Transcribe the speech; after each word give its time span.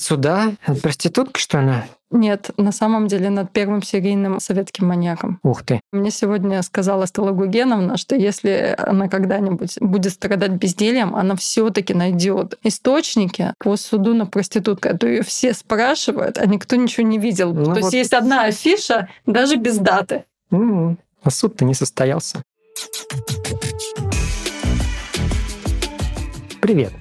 от 0.00 0.04
суда? 0.06 0.52
От 0.66 0.80
проститутки, 0.80 1.38
что 1.38 1.60
ли? 1.60 1.72
Нет, 2.10 2.50
на 2.56 2.72
самом 2.72 3.06
деле 3.06 3.30
над 3.30 3.52
первым 3.52 3.82
серийным 3.82 4.40
советским 4.40 4.88
маньяком. 4.88 5.38
Ух 5.44 5.62
ты. 5.62 5.80
Мне 5.92 6.10
сегодня 6.10 6.60
сказала 6.62 7.06
Стелла 7.06 7.30
Гугеновна, 7.30 7.96
что 7.96 8.16
если 8.16 8.74
она 8.78 9.08
когда-нибудь 9.08 9.76
будет 9.80 10.12
страдать 10.12 10.52
бездельем, 10.52 11.14
она 11.14 11.36
все 11.36 11.70
таки 11.70 11.94
найдет 11.94 12.58
источники 12.64 13.52
по 13.58 13.76
суду 13.76 14.14
на 14.14 14.26
проститутку. 14.26 14.88
А 14.88 14.96
то 14.98 15.06
ее 15.06 15.22
все 15.22 15.52
спрашивают, 15.54 16.38
а 16.38 16.46
никто 16.46 16.74
ничего 16.76 17.06
не 17.06 17.18
видел. 17.18 17.52
Ну 17.54 17.64
то 17.64 17.70
вот. 17.70 17.78
есть 17.78 17.92
есть 17.92 18.12
одна 18.12 18.44
афиша, 18.44 19.08
даже 19.26 19.56
без 19.56 19.78
даты. 19.78 20.24
М, 20.50 20.98
А 21.22 21.30
суд-то 21.30 21.64
не 21.64 21.74
состоялся. 21.74 22.42
Привет. 26.60 26.92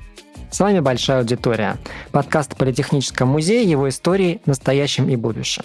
С 0.51 0.59
вами 0.59 0.79
Большая 0.79 1.19
аудитория. 1.19 1.77
Подкаст 2.11 2.53
о 2.53 2.55
Политехническом 2.55 3.29
музее, 3.29 3.63
его 3.63 3.87
истории, 3.87 4.41
настоящем 4.47 5.07
и 5.07 5.15
будущем. 5.15 5.63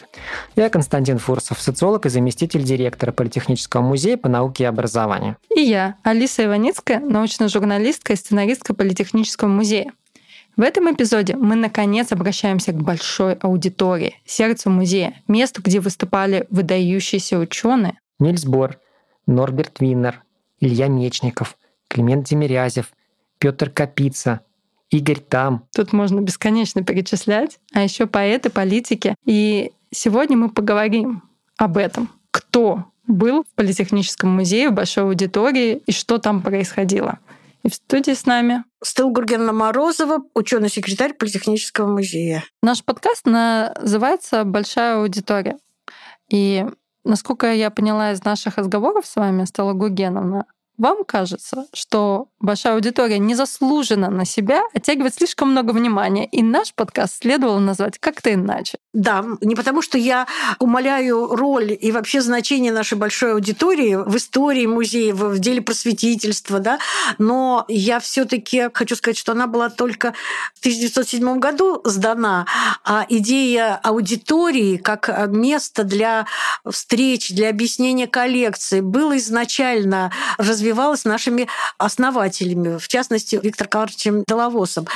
Я 0.57 0.69
Константин 0.69 1.17
Фурсов, 1.19 1.61
социолог 1.61 2.05
и 2.05 2.11
заместитель 2.11 2.63
директора 2.63 3.11
Политехнического 3.11 3.81
музея 3.81 4.19
по 4.19 4.29
науке 4.29 4.65
и 4.65 4.67
образованию. 4.67 5.39
И 5.57 5.61
я, 5.61 5.97
Алиса 6.03 6.45
Иваницкая, 6.45 7.01
научная 7.01 7.49
журналистка 7.49 8.13
и 8.13 8.17
сценаристка 8.17 8.75
Политехнического 8.75 9.49
музея. 9.49 9.91
В 10.57 10.61
этом 10.61 10.93
эпизоде 10.95 11.35
мы, 11.35 11.57
наконец, 11.57 12.13
обращаемся 12.13 12.73
к 12.73 12.83
большой 12.83 13.35
аудитории, 13.35 14.21
сердцу 14.27 14.69
музея, 14.69 15.15
месту, 15.27 15.63
где 15.63 15.81
выступали 15.81 16.47
выдающиеся 16.51 17.39
ученые, 17.39 17.99
Нильс 18.19 18.45
Бор, 18.45 18.79
Норберт 19.27 19.81
Виннер, 19.81 20.23
Илья 20.61 20.89
Мечников, 20.89 21.57
Климент 21.89 22.29
Демирязев, 22.29 22.93
Петр 23.39 23.71
Капица, 23.71 24.43
Игорь 24.91 25.21
Там. 25.21 25.67
Тут 25.75 25.93
можно 25.93 26.21
бесконечно 26.21 26.85
перечислять, 26.85 27.59
а 27.73 27.83
еще 27.83 28.07
поэты, 28.07 28.51
политики. 28.51 29.15
И 29.25 29.73
сегодня 29.91 30.37
мы 30.37 30.51
поговорим 30.51 31.23
об 31.57 31.77
этом. 31.77 32.11
Кто 32.31 32.85
был 33.07 33.45
в 33.45 33.55
Политехническом 33.55 34.31
музее, 34.31 34.71
в 34.71 34.75
большой 34.75 35.05
аудитории 35.05 35.83
и 35.87 35.93
что 35.93 36.19
там 36.19 36.43
происходило. 36.43 37.19
И 37.63 37.71
в 37.71 37.75
студии 37.75 38.13
с 38.13 38.27
нами 38.27 38.65
Стел 38.83 39.11
Гургенна 39.11 39.53
Морозова, 39.53 40.23
ученый 40.35 40.69
секретарь 40.69 41.15
Политехнического 41.15 41.91
музея. 41.91 42.45
Наш 42.63 42.85
подкаст 42.85 43.27
называется 43.27 44.45
«Большая 44.45 44.99
аудитория». 44.99 45.57
И 46.31 46.67
насколько 47.05 47.53
я 47.53 47.71
поняла 47.71 48.13
из 48.13 48.23
наших 48.25 48.59
разговоров 48.59 49.07
с 49.07 49.17
вами, 49.17 49.45
Стелла 49.45 49.73
Гугеновна, 49.73 50.47
вам 50.77 51.05
кажется, 51.05 51.67
что 51.73 52.29
большая 52.45 52.75
аудитория 52.75 53.19
незаслуженно 53.19 54.11
на 54.11 54.25
себя 54.25 54.63
оттягивает 54.75 55.15
слишком 55.15 55.51
много 55.51 55.73
внимания, 55.73 56.27
и 56.27 56.43
наш 56.43 56.75
подкаст 56.75 57.23
следовало 57.23 57.59
назвать 57.59 57.99
как-то 57.99 58.33
иначе. 58.33 58.79
Да, 58.93 59.25
не 59.41 59.55
потому 59.55 59.83
что 59.83 59.99
я 59.99 60.27
умоляю 60.59 61.35
роль 61.35 61.77
и 61.79 61.91
вообще 61.91 62.21
значение 62.21 62.73
нашей 62.73 62.97
большой 62.99 63.33
аудитории 63.33 63.97
в 63.97 64.17
истории 64.17 64.67
музея, 64.67 65.15
в 65.15 65.39
деле 65.39 65.63
просветительства, 65.63 66.61
да, 66.61 66.79
но 67.19 67.65
я 67.69 67.99
все 67.99 68.25
таки 68.25 68.69
хочу 68.73 68.95
сказать, 68.97 69.19
что 69.19 69.33
она 69.33 69.47
была 69.47 69.71
только 69.71 70.15
в 70.55 70.61
1907 70.61 71.39
году 71.39 71.81
сдана, 71.85 72.47
а 72.85 73.07
идея 73.09 73.81
аудитории 73.83 74.77
как 74.77 75.29
место 75.29 75.85
для 75.85 76.27
встреч, 76.69 77.31
для 77.31 77.49
объяснения 77.49 78.07
коллекции 78.07 78.81
было 78.81 79.17
изначально 79.17 80.13
развивалась 80.39 81.05
нашими 81.05 81.49
основателями, 81.79 82.34
в 82.43 82.89
частности, 82.89 83.39
Виктором 83.43 83.71
Карловичем 83.71 84.25
Деловосом. 84.27 84.87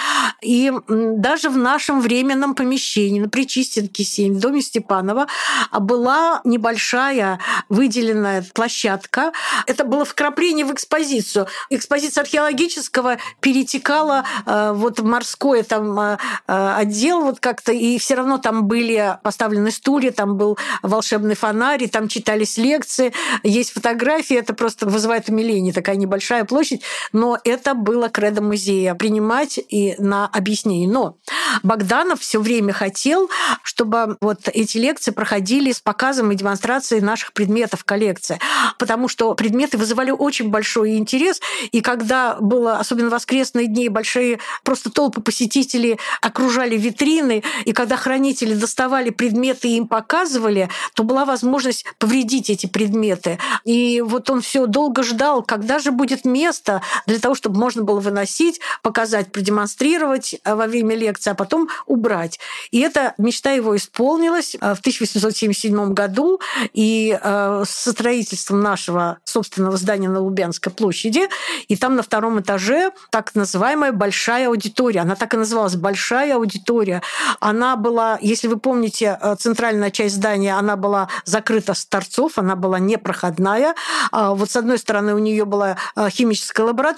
И 0.42 0.72
даже 0.88 1.50
в 1.50 1.56
нашем 1.56 2.00
временном 2.00 2.54
помещении 2.54 3.20
на 3.20 3.28
Причистенке 3.28 4.04
7 4.04 4.34
в 4.34 4.40
доме 4.40 4.62
Степанова 4.62 5.26
была 5.72 6.40
небольшая 6.44 7.38
выделенная 7.68 8.44
площадка. 8.54 9.32
Это 9.66 9.84
было 9.84 10.04
вкрапление 10.04 10.64
в 10.64 10.72
экспозицию. 10.72 11.46
Экспозиция 11.70 12.22
археологического 12.22 13.18
перетекала 13.40 14.24
э, 14.46 14.72
вот 14.74 15.00
в 15.00 15.04
морской 15.04 15.62
там 15.62 15.98
э, 15.98 16.16
отдел 16.46 17.22
вот 17.22 17.40
как-то, 17.40 17.72
и 17.72 17.98
все 17.98 18.14
равно 18.14 18.38
там 18.38 18.66
были 18.66 19.18
поставлены 19.22 19.70
стулья, 19.70 20.10
там 20.10 20.36
был 20.36 20.58
волшебный 20.82 21.34
фонарь, 21.34 21.84
и 21.84 21.88
там 21.88 22.08
читались 22.08 22.56
лекции, 22.56 23.12
есть 23.42 23.72
фотографии, 23.72 24.36
это 24.36 24.54
просто 24.54 24.86
вызывает 24.86 25.28
умиление, 25.28 25.72
такая 25.72 25.96
небольшая 25.96 26.44
площадь, 26.44 26.82
но 27.12 27.27
это 27.44 27.74
было 27.74 28.08
кредо 28.08 28.42
музея 28.42 28.94
принимать 28.94 29.58
и 29.68 29.94
на 29.98 30.26
объяснение. 30.26 30.88
Но 30.88 31.16
Богданов 31.62 32.20
все 32.20 32.40
время 32.40 32.72
хотел, 32.72 33.28
чтобы 33.62 34.16
вот 34.20 34.48
эти 34.52 34.78
лекции 34.78 35.10
проходили 35.10 35.72
с 35.72 35.80
показом 35.80 36.30
и 36.32 36.36
демонстрацией 36.36 37.02
наших 37.02 37.32
предметов 37.32 37.84
коллекции, 37.84 38.38
потому 38.78 39.08
что 39.08 39.34
предметы 39.34 39.78
вызывали 39.78 40.10
очень 40.10 40.50
большой 40.50 40.96
интерес, 40.96 41.40
и 41.72 41.80
когда 41.80 42.36
было, 42.40 42.78
особенно 42.78 43.10
воскресные 43.10 43.66
дни, 43.66 43.88
большие 43.88 44.38
просто 44.62 44.90
толпы 44.90 45.20
посетителей 45.20 45.98
окружали 46.22 46.76
витрины, 46.76 47.42
и 47.64 47.72
когда 47.72 47.96
хранители 47.96 48.54
доставали 48.54 49.10
предметы 49.10 49.68
и 49.68 49.76
им 49.76 49.88
показывали, 49.88 50.68
то 50.94 51.02
была 51.02 51.24
возможность 51.24 51.84
повредить 51.98 52.50
эти 52.50 52.66
предметы. 52.66 53.38
И 53.64 54.00
вот 54.00 54.30
он 54.30 54.40
все 54.40 54.66
долго 54.66 55.02
ждал, 55.02 55.42
когда 55.42 55.78
же 55.78 55.90
будет 55.90 56.24
место 56.24 56.82
для 57.08 57.18
того, 57.18 57.34
чтобы 57.34 57.58
можно 57.58 57.82
было 57.82 58.00
выносить, 58.00 58.60
показать, 58.82 59.32
продемонстрировать 59.32 60.34
э, 60.44 60.54
во 60.54 60.66
время 60.66 60.94
лекции, 60.94 61.30
а 61.30 61.34
потом 61.34 61.68
убрать. 61.86 62.38
И 62.70 62.80
эта 62.80 63.14
мечта 63.18 63.50
его 63.50 63.74
исполнилась 63.76 64.54
э, 64.54 64.74
в 64.74 64.80
1877 64.80 65.94
году, 65.94 66.40
и 66.74 67.18
э, 67.20 67.64
со 67.66 67.92
строительством 67.92 68.60
нашего 68.60 69.18
собственного 69.24 69.76
здания 69.78 70.08
на 70.08 70.20
Лубянской 70.20 70.70
площади, 70.70 71.28
и 71.66 71.76
там 71.76 71.96
на 71.96 72.02
втором 72.02 72.40
этаже 72.40 72.92
так 73.10 73.34
называемая 73.34 73.92
большая 73.92 74.48
аудитория. 74.48 75.00
Она 75.00 75.16
так 75.16 75.32
и 75.32 75.38
называлась 75.38 75.76
«большая 75.76 76.34
аудитория». 76.34 77.02
Она 77.40 77.76
была, 77.76 78.18
если 78.20 78.48
вы 78.48 78.58
помните, 78.58 79.18
центральная 79.38 79.90
часть 79.90 80.16
здания, 80.16 80.54
она 80.54 80.76
была 80.76 81.08
закрыта 81.24 81.72
с 81.72 81.86
торцов, 81.86 82.36
она 82.36 82.54
была 82.54 82.78
непроходная. 82.78 83.74
А 84.12 84.34
Вот 84.34 84.50
с 84.50 84.56
одной 84.56 84.78
стороны 84.78 85.14
у 85.14 85.18
нее 85.18 85.44
была 85.46 85.76
химическая 86.10 86.66
лаборатория, 86.66 86.97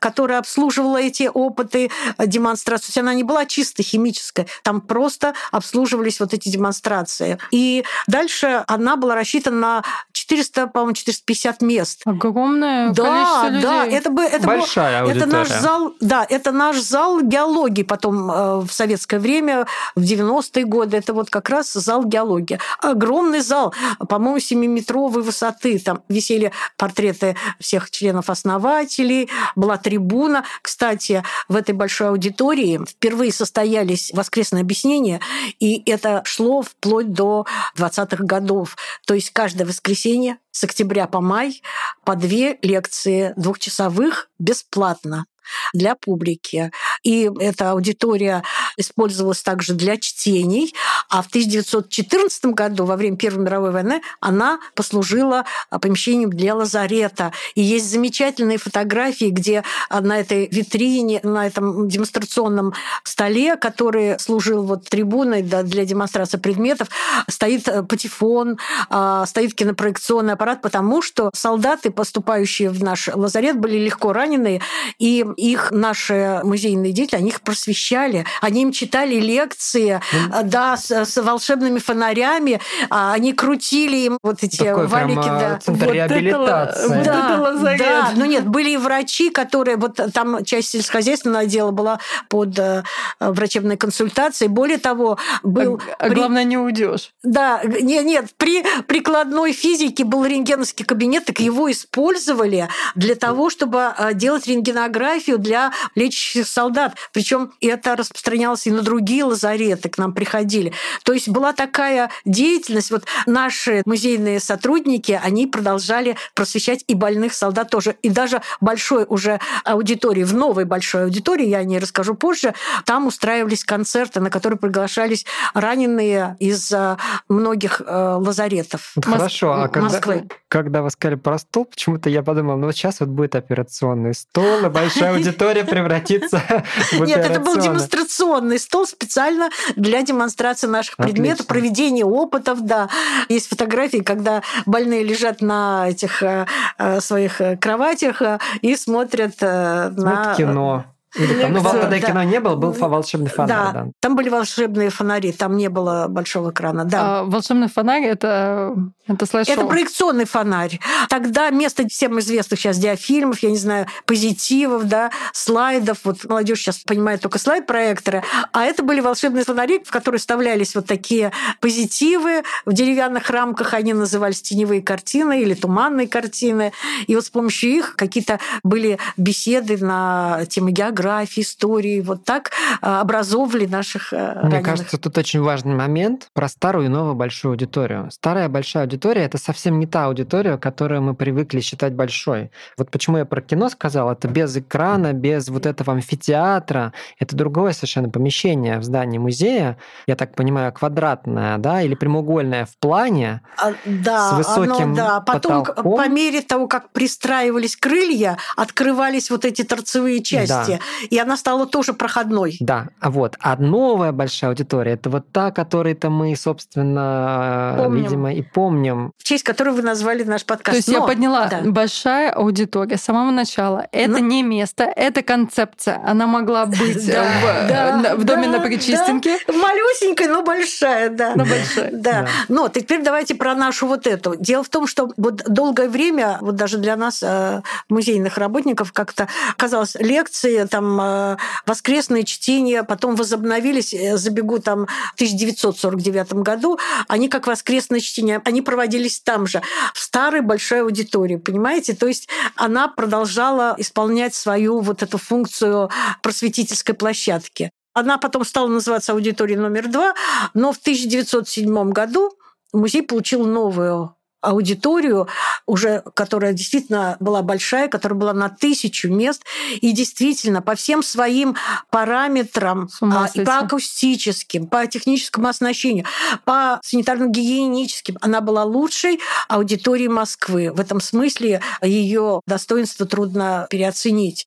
которая 0.00 0.38
обслуживала 0.38 0.96
эти 0.98 1.30
опыты, 1.32 1.90
э, 2.18 2.26
демонстрации. 2.26 2.86
То 2.86 2.88
есть 2.90 2.98
она 2.98 3.14
не 3.14 3.22
была 3.24 3.46
чисто 3.46 3.82
химическая, 3.82 4.46
там 4.62 4.80
просто 4.80 5.34
обслуживались 5.52 6.20
вот 6.20 6.34
эти 6.34 6.48
демонстрации. 6.48 7.38
И 7.50 7.84
дальше 8.06 8.64
она 8.66 8.96
была 8.96 9.14
рассчитана 9.14 9.56
на 9.56 9.82
400, 10.12 10.66
по-моему, 10.68 10.92
450 10.94 11.62
мест. 11.62 12.02
Огромное 12.04 12.90
Да, 12.92 13.02
количество 13.04 13.48
людей. 13.48 13.62
да, 13.62 13.86
это 13.86 14.10
бы 14.10 14.22
это 14.22 14.38
был- 14.46 14.56
Большая 14.58 15.02
это 15.04 15.10
аудитория. 15.10 15.32
наш 15.32 15.48
зал, 15.48 15.94
да, 16.00 16.26
это 16.28 16.52
наш 16.52 16.76
зал 16.78 17.20
геологии 17.22 17.82
потом 17.82 18.30
э, 18.30 18.60
в 18.60 18.70
советское 18.70 19.18
время, 19.18 19.66
в 19.94 20.00
90-е 20.02 20.64
годы, 20.64 20.96
это 20.96 21.12
вот 21.14 21.30
как 21.30 21.48
раз 21.48 21.72
зал 21.72 22.04
геологии. 22.04 22.58
Огромный 22.80 23.40
зал, 23.40 23.74
по-моему, 24.08 24.38
7-метровой 24.38 25.22
высоты. 25.22 25.78
Там 25.78 26.02
висели 26.08 26.52
портреты 26.76 27.36
всех 27.60 27.90
членов-основателей, 27.90 29.28
была 29.54 29.76
трибуна. 29.78 30.44
Кстати, 30.62 31.22
в 31.48 31.56
этой 31.56 31.74
большой 31.74 32.08
аудитории 32.08 32.80
впервые 32.88 33.32
состоялись 33.32 34.12
воскресные 34.12 34.62
объяснения, 34.62 35.20
и 35.58 35.82
это 35.90 36.22
шло 36.24 36.62
вплоть 36.62 37.12
до 37.12 37.46
20-х 37.76 38.24
годов. 38.24 38.76
То 39.06 39.14
есть 39.14 39.30
каждое 39.30 39.66
воскресенье 39.66 40.38
с 40.50 40.64
октября 40.64 41.06
по 41.06 41.20
май 41.20 41.62
по 42.04 42.16
две 42.16 42.58
лекции 42.62 43.32
двухчасовых 43.36 44.28
бесплатно 44.38 45.26
для 45.72 45.94
публики. 45.94 46.70
И 47.02 47.30
эта 47.40 47.72
аудитория 47.72 48.42
использовалась 48.76 49.42
также 49.42 49.74
для 49.74 49.96
чтений. 49.96 50.74
А 51.08 51.22
в 51.22 51.26
1914 51.26 52.46
году, 52.46 52.84
во 52.84 52.96
время 52.96 53.16
Первой 53.16 53.44
мировой 53.44 53.70
войны, 53.70 54.02
она 54.20 54.58
послужила 54.74 55.44
а, 55.70 55.78
помещением 55.78 56.30
для 56.30 56.54
лазарета. 56.54 57.32
И 57.54 57.62
есть 57.62 57.90
замечательные 57.90 58.58
фотографии, 58.58 59.30
где 59.30 59.62
а, 59.88 60.00
на 60.00 60.18
этой 60.18 60.48
витрине, 60.48 61.20
на 61.22 61.46
этом 61.46 61.88
демонстрационном 61.88 62.74
столе, 63.04 63.56
который 63.56 64.18
служил 64.18 64.62
вот 64.62 64.88
трибуной 64.88 65.42
для 65.42 65.84
демонстрации 65.84 66.38
предметов, 66.38 66.88
стоит 67.28 67.68
э, 67.68 67.82
патефон, 67.82 68.58
а, 68.90 69.26
стоит 69.26 69.54
кинопроекционный 69.54 70.34
аппарат, 70.34 70.62
потому 70.62 71.02
что 71.02 71.30
солдаты, 71.34 71.90
поступающие 71.90 72.70
в 72.70 72.82
наш 72.82 73.08
лазарет, 73.08 73.58
были 73.58 73.78
легко 73.78 74.12
ранены, 74.12 74.60
и 74.98 75.24
их 75.36 75.70
наши 75.70 76.40
музейные 76.44 76.92
деятели, 76.92 77.18
они 77.20 77.28
их 77.30 77.40
просвещали, 77.42 78.24
они 78.40 78.62
им 78.62 78.72
читали 78.72 79.16
лекции, 79.16 80.00
э, 80.32 80.42
да, 80.44 80.76
с- 80.76 80.90
с 81.04 81.16
волшебными 81.22 81.78
фонарями, 81.78 82.60
а 82.90 83.12
они 83.12 83.32
крутили 83.32 83.96
им 83.96 84.18
вот 84.22 84.42
эти 84.42 84.58
Такой 84.64 84.86
валики. 84.86 85.14
прям, 85.22 85.38
да. 85.38 85.58
центр 85.58 85.84
Вот 85.86 85.94
реабилитации. 85.94 86.84
это- 86.86 86.88
вот 86.94 87.04
да, 87.04 87.30
это 87.34 87.40
лазарет. 87.42 87.78
да, 87.80 88.12
но 88.16 88.24
нет, 88.26 88.46
были 88.46 88.70
и 88.70 88.76
врачи, 88.76 89.30
которые 89.30 89.76
вот 89.76 90.00
там 90.12 90.44
часть 90.44 90.70
сельскохозяйственного 90.70 91.40
отдела 91.40 91.70
была 91.70 91.98
под 92.28 92.58
э, 92.58 92.82
врачебной 93.20 93.76
консультацией. 93.76 94.48
Более 94.48 94.78
того, 94.78 95.18
был 95.42 95.80
А, 95.98 96.04
а 96.06 96.08
при- 96.08 96.14
главное, 96.14 96.44
не 96.44 96.56
уйдешь. 96.58 97.12
да, 97.22 97.60
нет, 97.64 98.04
нет, 98.04 98.26
при 98.36 98.64
прикладной 98.86 99.52
физике 99.52 100.04
был 100.04 100.24
рентгеновский 100.24 100.84
кабинет, 100.84 101.24
так 101.26 101.40
его 101.40 101.70
использовали 101.70 102.68
для 102.94 103.14
того, 103.14 103.50
чтобы 103.50 103.92
э, 103.98 104.14
делать 104.14 104.46
рентгенографию 104.46 105.25
для 105.34 105.72
лечащих 105.94 106.46
солдат. 106.46 106.94
Причем 107.12 107.52
это 107.60 107.96
распространялось 107.96 108.66
и 108.66 108.70
на 108.70 108.82
другие 108.82 109.24
лазареты, 109.24 109.88
к 109.88 109.98
нам 109.98 110.12
приходили. 110.12 110.72
То 111.02 111.12
есть 111.12 111.28
была 111.28 111.52
такая 111.52 112.10
деятельность. 112.24 112.90
Вот 112.90 113.04
наши 113.26 113.82
музейные 113.84 114.40
сотрудники, 114.40 115.20
они 115.22 115.46
продолжали 115.46 116.16
просвещать 116.34 116.84
и 116.86 116.94
больных 116.94 117.34
солдат 117.34 117.70
тоже. 117.70 117.96
И 118.02 118.08
даже 118.08 118.42
большой 118.60 119.04
уже 119.08 119.40
аудитории, 119.64 120.22
в 120.22 120.34
новой 120.34 120.64
большой 120.64 121.04
аудитории, 121.04 121.46
я 121.46 121.58
о 121.58 121.64
ней 121.64 121.78
расскажу 121.78 122.14
позже, 122.14 122.54
там 122.84 123.06
устраивались 123.06 123.64
концерты, 123.64 124.20
на 124.20 124.30
которые 124.30 124.58
приглашались 124.58 125.26
раненые 125.54 126.36
из 126.38 126.70
э, 126.72 126.96
многих 127.28 127.80
э, 127.84 128.16
лазаретов. 128.18 128.92
Вот 128.96 129.06
Мос- 129.06 129.16
Хорошо, 129.18 129.52
а 129.52 129.68
когда, 129.68 129.88
Москвы. 129.88 130.28
когда 130.48 130.82
вы 130.82 130.90
сказали 130.90 131.16
про 131.16 131.38
стол, 131.38 131.64
почему-то 131.66 132.08
я 132.10 132.22
подумал, 132.22 132.56
ну 132.56 132.66
вот 132.66 132.76
сейчас 132.76 133.00
вот 133.00 133.08
будет 133.08 133.34
операционный 133.34 134.14
стол, 134.14 134.64
и 134.64 134.68
большая 134.68 135.15
аудитория 135.16 135.64
превратится 135.64 136.42
в 136.92 137.04
Нет, 137.04 137.18
это 137.18 137.40
был 137.40 137.56
демонстрационный 137.56 138.58
стол 138.58 138.86
специально 138.86 139.50
для 139.76 140.02
демонстрации 140.02 140.66
наших 140.66 140.96
предметов, 140.96 141.46
проведения 141.46 142.04
опытов, 142.04 142.62
да. 142.62 142.88
Есть 143.28 143.48
фотографии, 143.48 143.98
когда 143.98 144.42
больные 144.66 145.02
лежат 145.02 145.40
на 145.40 145.88
этих 145.88 146.22
э, 146.22 146.46
э, 146.78 147.00
своих 147.00 147.40
э, 147.40 147.56
кроватях 147.56 148.22
и 148.62 148.76
смотрят 148.76 149.40
на... 149.40 149.92
Вот 149.96 150.36
кино. 150.36 150.84
Там, 151.16 151.52
ну, 151.52 151.62
тогда 151.62 151.88
да. 151.88 151.98
кино 151.98 152.22
не 152.24 152.40
было, 152.40 152.56
был 152.56 152.72
фа- 152.72 152.88
волшебный 152.88 153.30
фонарь, 153.30 153.48
Да, 153.48 153.72
да. 153.72 153.86
там 154.00 154.16
были 154.16 154.28
волшебные 154.28 154.90
фонари, 154.90 155.32
там 155.32 155.56
не 155.56 155.68
было 155.68 156.06
большого 156.08 156.50
экрана, 156.50 156.84
да. 156.84 157.20
А 157.20 157.24
волшебный 157.24 157.68
фонарь 157.68 158.04
это, 158.04 158.74
это 159.06 159.24
слайд-шоу. 159.26 159.54
Это 159.54 159.66
проекционный 159.66 160.26
фонарь. 160.26 160.78
Тогда 161.08 161.48
вместо 161.50 161.88
всем 161.88 162.18
известных 162.20 162.60
сейчас 162.60 162.76
диафильмов, 162.78 163.38
я 163.40 163.50
не 163.50 163.56
знаю, 163.56 163.86
позитивов, 164.04 164.84
да, 164.84 165.10
слайдов, 165.32 165.98
вот 166.04 166.24
молодежь 166.24 166.60
сейчас 166.60 166.78
понимает 166.78 167.20
только 167.22 167.38
слайд-проекторы, 167.38 168.22
а 168.52 168.64
это 168.64 168.82
были 168.82 169.00
волшебные 169.00 169.44
фонари, 169.44 169.80
в 169.84 169.90
которые 169.90 170.18
вставлялись 170.18 170.74
вот 170.74 170.86
такие 170.86 171.32
позитивы 171.60 172.42
в 172.66 172.72
деревянных 172.72 173.30
рамках, 173.30 173.72
они 173.74 173.94
назывались 173.94 174.42
теневые 174.42 174.82
картины 174.82 175.40
или 175.40 175.54
туманные 175.54 176.08
картины. 176.08 176.72
И 177.06 177.14
вот 177.14 177.24
с 177.24 177.30
помощью 177.30 177.70
их 177.70 177.96
какие-то 177.96 178.38
были 178.62 178.98
беседы 179.16 179.78
на 179.78 180.44
темы 180.48 180.72
географии, 180.72 181.05
истории, 181.38 182.00
вот 182.00 182.24
так 182.24 182.50
а, 182.80 183.00
образовывали 183.00 183.66
наших 183.66 184.12
а, 184.12 184.16
Мне 184.16 184.42
раненых. 184.42 184.64
кажется, 184.64 184.98
тут 184.98 185.16
очень 185.18 185.40
важный 185.40 185.74
момент 185.74 186.28
про 186.32 186.48
старую 186.48 186.86
и 186.86 186.88
новую 186.88 187.14
большую 187.14 187.52
аудиторию. 187.52 188.08
Старая 188.10 188.48
большая 188.48 188.84
аудитория 188.84 189.22
это 189.22 189.38
совсем 189.38 189.78
не 189.78 189.86
та 189.86 190.06
аудитория, 190.06 190.56
которую 190.58 191.02
мы 191.02 191.14
привыкли 191.14 191.60
считать 191.60 191.92
большой. 191.94 192.50
Вот 192.76 192.90
почему 192.90 193.18
я 193.18 193.24
про 193.24 193.40
кино 193.40 193.68
сказал, 193.68 194.10
это 194.10 194.28
без 194.28 194.56
экрана, 194.56 195.12
без 195.12 195.48
вот 195.48 195.66
этого 195.66 195.92
амфитеатра, 195.92 196.92
это 197.18 197.36
другое 197.36 197.72
совершенно 197.72 198.08
помещение 198.08 198.78
в 198.78 198.84
здании 198.84 199.18
музея, 199.18 199.78
я 200.06 200.16
так 200.16 200.34
понимаю, 200.34 200.72
квадратное, 200.72 201.58
да, 201.58 201.82
или 201.82 201.94
прямоугольное 201.94 202.66
в 202.66 202.76
плане. 202.78 203.42
А, 203.56 203.72
Да, 203.84 204.30
с 204.30 204.32
высоким 204.38 204.84
оно, 204.92 204.96
да. 204.96 205.20
Потом, 205.20 205.64
потолком. 205.64 205.96
по 205.96 206.08
мере 206.08 206.42
того, 206.42 206.68
как 206.68 206.90
пристраивались 206.90 207.76
крылья, 207.76 208.38
открывались 208.56 209.30
вот 209.30 209.44
эти 209.44 209.62
торцевые 209.62 210.22
части, 210.22 210.80
и 211.10 211.18
она 211.18 211.36
стала 211.36 211.66
тоже 211.66 211.92
проходной. 211.92 212.56
Да, 212.60 212.88
а 213.00 213.10
вот. 213.10 213.36
А 213.40 213.56
новая 213.56 214.12
большая 214.12 214.50
аудитория 214.50 214.92
это 214.92 215.10
вот 215.10 215.30
та, 215.32 215.50
которой-то 215.50 216.10
мы, 216.10 216.34
собственно, 216.36 217.74
Помним. 217.78 218.02
видимо, 218.04 218.32
и 218.32 218.42
помним. 218.42 219.12
В 219.18 219.24
честь 219.24 219.44
которой 219.44 219.70
вы 219.74 219.82
назвали 219.82 220.22
наш 220.24 220.44
подкаст. 220.44 220.70
То 220.72 220.76
есть 220.76 220.88
я 220.88 221.00
Но- 221.00 221.06
подняла 221.06 221.46
да. 221.48 221.60
большая 221.64 222.30
аудитория 222.30 222.96
с 222.96 223.02
самого 223.02 223.30
начала. 223.30 223.86
Это 223.92 224.10
Ну- 224.12 224.18
не 224.18 224.42
место, 224.42 224.84
это 224.84 225.22
концепция. 225.22 226.00
Она 226.06 226.26
могла 226.26 226.66
быть 226.66 227.06
Да, 227.06 227.24
в, 227.24 227.68
да, 227.68 227.96
на- 227.96 228.16
в 228.16 228.24
доме 228.24 228.46
да, 228.46 228.58
на 228.58 228.60
Причистенке. 228.60 229.38
Малюсенькая, 229.48 230.28
но 230.28 230.42
большая, 230.42 231.10
да. 231.10 231.32
Но 231.34 231.44
большая. 231.44 231.90
Да. 231.92 232.12
Да. 232.22 232.28
Но 232.48 232.68
теперь 232.68 233.02
давайте 233.02 233.34
про 233.34 233.54
нашу 233.54 233.86
вот 233.86 234.06
эту. 234.06 234.34
Дело 234.36 234.62
в 234.62 234.68
том, 234.68 234.86
что 234.86 235.10
вот 235.16 235.42
долгое 235.48 235.88
время, 235.88 236.38
вот 236.40 236.56
даже 236.56 236.78
для 236.78 236.96
нас, 236.96 237.22
э, 237.22 237.62
музейных 237.88 238.38
работников, 238.38 238.92
как-то 238.92 239.28
казалось, 239.56 239.94
лекции, 239.96 240.64
там, 240.76 241.00
э, 241.00 241.36
воскресные 241.64 242.24
чтения, 242.24 242.82
потом 242.82 243.16
возобновились, 243.16 243.94
э, 243.94 244.18
забегу 244.18 244.58
там 244.58 244.86
в 244.86 245.14
1949 245.14 246.42
году, 246.42 246.78
они 247.08 247.28
как 247.28 247.46
воскресные 247.46 248.02
чтения, 248.02 248.42
они 248.44 248.60
проводились 248.60 249.20
там 249.20 249.46
же, 249.46 249.62
в 249.94 249.98
старой 249.98 250.42
большой 250.42 250.82
аудитории, 250.82 251.36
понимаете? 251.36 251.94
То 251.94 252.06
есть 252.06 252.28
она 252.56 252.88
продолжала 252.88 253.74
исполнять 253.78 254.34
свою 254.34 254.80
вот 254.80 255.02
эту 255.02 255.16
функцию 255.16 255.90
просветительской 256.22 256.94
площадки. 256.94 257.70
Она 257.94 258.18
потом 258.18 258.44
стала 258.44 258.68
называться 258.68 259.12
аудиторией 259.12 259.58
номер 259.58 259.88
два, 259.88 260.14
но 260.52 260.72
в 260.72 260.76
1907 260.76 261.90
году 261.92 262.32
музей 262.74 263.02
получил 263.02 263.46
новую 263.46 264.14
аудиторию, 264.46 265.28
уже, 265.66 266.02
которая 266.14 266.52
действительно 266.52 267.16
была 267.20 267.42
большая, 267.42 267.88
которая 267.88 268.18
была 268.18 268.32
на 268.32 268.48
тысячу 268.48 269.10
мест, 269.10 269.44
и 269.80 269.92
действительно 269.92 270.62
по 270.62 270.74
всем 270.74 271.02
своим 271.02 271.56
параметрам, 271.90 272.88
а, 273.00 273.28
и 273.34 273.44
по 273.44 273.58
акустическим, 273.58 274.66
по 274.66 274.86
техническому 274.86 275.48
оснащению, 275.48 276.06
по 276.44 276.80
санитарно-гигиеническим, 276.84 278.16
она 278.20 278.40
была 278.40 278.64
лучшей 278.64 279.20
аудиторией 279.48 280.08
Москвы. 280.08 280.72
В 280.72 280.80
этом 280.80 281.00
смысле 281.00 281.60
ее 281.82 282.40
достоинство 282.46 283.06
трудно 283.06 283.66
переоценить. 283.70 284.46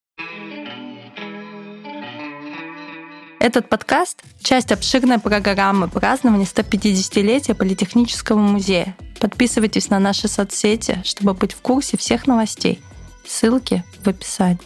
Этот 3.39 3.69
подкаст– 3.69 4.21
часть 4.43 4.73
обширной 4.73 5.17
программы 5.17 5.87
празднования 5.87 6.45
150-летия 6.45 7.55
Политехнического 7.55 8.37
музея. 8.37 8.97
Подписывайтесь 9.19 9.89
на 9.89 9.99
наши 9.99 10.27
соцсети, 10.27 11.01
чтобы 11.03 11.33
быть 11.33 11.53
в 11.53 11.61
курсе 11.61 11.97
всех 11.97 12.27
новостей. 12.27 12.81
Ссылки 13.25 13.83
в 14.03 14.07
описании. 14.07 14.59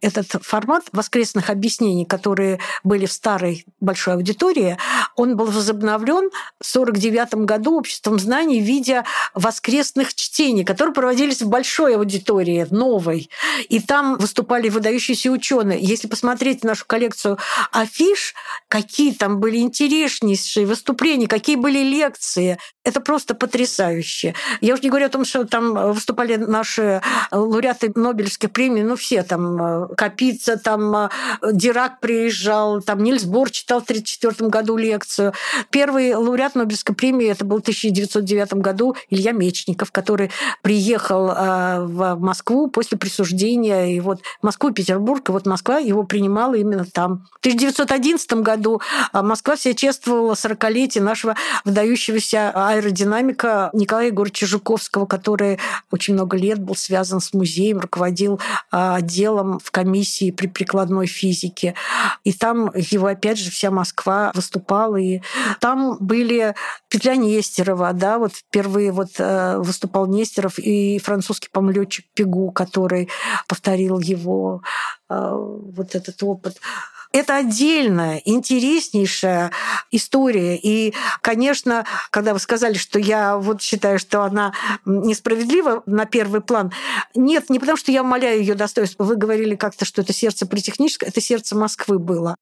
Этот 0.00 0.42
формат 0.42 0.84
воскресных 0.92 1.50
объяснений, 1.50 2.04
которые 2.04 2.58
были 2.84 3.06
в 3.06 3.12
старой 3.12 3.66
большой 3.80 4.14
аудитории, 4.14 4.78
он 5.16 5.36
был 5.36 5.46
возобновлен 5.46 6.30
в 6.60 6.76
1949 6.76 7.46
году 7.46 7.78
обществом 7.78 8.18
знаний 8.18 8.60
в 8.60 8.64
виде 8.64 9.04
воскресных 9.34 10.14
чтений, 10.14 10.64
которые 10.64 10.94
проводились 10.94 11.42
в 11.42 11.48
большой 11.48 11.96
аудитории, 11.96 12.66
новой. 12.70 13.30
И 13.68 13.80
там 13.80 14.16
выступали 14.16 14.68
выдающиеся 14.68 15.30
ученые. 15.30 15.80
Если 15.80 16.08
посмотреть 16.08 16.64
нашу 16.64 16.84
коллекцию 16.86 17.38
афиш, 17.72 18.34
какие 18.68 19.12
там 19.12 19.40
были 19.40 19.58
интереснейшие 19.58 20.66
выступления, 20.66 21.28
какие 21.28 21.56
были 21.56 21.82
лекции, 21.82 22.58
это 22.84 23.00
просто 23.00 23.34
потрясающе. 23.34 24.34
Я 24.60 24.74
уже 24.74 24.82
не 24.82 24.88
говорю 24.88 25.06
о 25.06 25.10
том, 25.10 25.24
что 25.24 25.44
там 25.44 25.92
выступали 25.92 26.36
наши 26.36 27.02
лауреаты 27.30 27.92
Нобелевских 27.94 28.50
премий, 28.50 28.82
ну 28.82 28.96
все 28.96 29.22
там 29.22 29.88
Капица, 29.96 30.56
там 30.56 31.10
Дирак 31.52 32.00
приезжал, 32.00 32.80
там 32.80 33.02
Нильс 33.02 33.24
Бор 33.24 33.50
читал 33.50 33.80
в 33.80 33.84
1934 33.84 34.48
году 34.48 34.76
лекцию. 34.76 35.34
Первый 35.70 36.14
лауреат 36.14 36.54
Нобелевской 36.54 36.94
премии 36.94 37.28
это 37.28 37.44
был 37.44 37.58
в 37.58 37.60
1909 37.60 38.54
году 38.54 38.96
Илья 39.10 39.32
Мечников, 39.32 39.92
который 39.92 40.30
приехал 40.62 41.26
в 41.26 42.16
Москву 42.18 42.68
после 42.68 42.96
присуждения, 42.96 43.94
и 43.94 44.00
вот 44.00 44.22
Москву 44.42 44.70
Петербург, 44.70 45.28
и 45.28 45.32
вот 45.32 45.46
Москва 45.46 45.78
его 45.78 46.04
принимала 46.04 46.54
именно 46.54 46.84
там. 46.84 47.26
В 47.32 47.40
1911 47.40 48.32
году 48.34 48.80
Москва 49.12 49.56
все 49.56 49.74
чествовала 49.74 50.32
40-летие 50.32 51.02
нашего 51.02 51.36
выдающегося 51.64 52.70
аэродинамика 52.80 53.70
Николая 53.72 54.08
Егоровича 54.08 54.46
Жуковского, 54.46 55.06
который 55.06 55.58
очень 55.90 56.14
много 56.14 56.36
лет 56.36 56.58
был 56.58 56.74
связан 56.74 57.20
с 57.20 57.32
музеем, 57.32 57.78
руководил 57.78 58.40
отделом 58.70 59.58
в 59.58 59.70
комиссии 59.70 60.30
при 60.30 60.46
прикладной 60.46 61.06
физике. 61.06 61.74
И 62.24 62.32
там 62.32 62.72
его, 62.74 63.06
опять 63.06 63.38
же, 63.38 63.50
вся 63.50 63.70
Москва 63.70 64.32
выступала. 64.34 64.96
И 64.96 65.20
там 65.60 65.96
были 66.00 66.54
Петля 66.88 67.16
Нестерова, 67.16 67.92
да, 67.92 68.18
вот 68.18 68.32
впервые 68.34 68.92
вот 68.92 69.10
выступал 69.18 70.06
Нестеров 70.06 70.58
и 70.58 70.98
французский 70.98 71.48
помлетчик 71.52 72.06
Пегу, 72.14 72.50
который 72.50 73.08
повторил 73.46 73.98
его 74.00 74.62
вот 75.08 75.94
этот 75.94 76.22
опыт. 76.22 76.56
Это 77.12 77.36
отдельная, 77.36 78.22
интереснейшая 78.24 79.50
история. 79.90 80.56
И, 80.56 80.94
конечно, 81.22 81.84
когда 82.10 82.34
вы 82.34 82.38
сказали, 82.40 82.74
что 82.74 82.98
я 83.00 83.36
вот 83.36 83.62
считаю, 83.62 83.98
что 83.98 84.22
она 84.22 84.52
несправедлива 84.84 85.82
на 85.86 86.06
первый 86.06 86.40
план, 86.40 86.72
нет, 87.14 87.50
не 87.50 87.58
потому 87.58 87.76
что 87.76 87.90
я 87.90 88.02
умоляю 88.02 88.40
ее 88.40 88.54
достоинство. 88.54 89.02
Вы 89.04 89.16
говорили 89.16 89.56
как-то, 89.56 89.84
что 89.84 90.02
это 90.02 90.12
сердце 90.12 90.46
политехническое, 90.46 91.08
это 91.08 91.20
сердце 91.20 91.56
Москвы 91.56 91.98
было. 91.98 92.36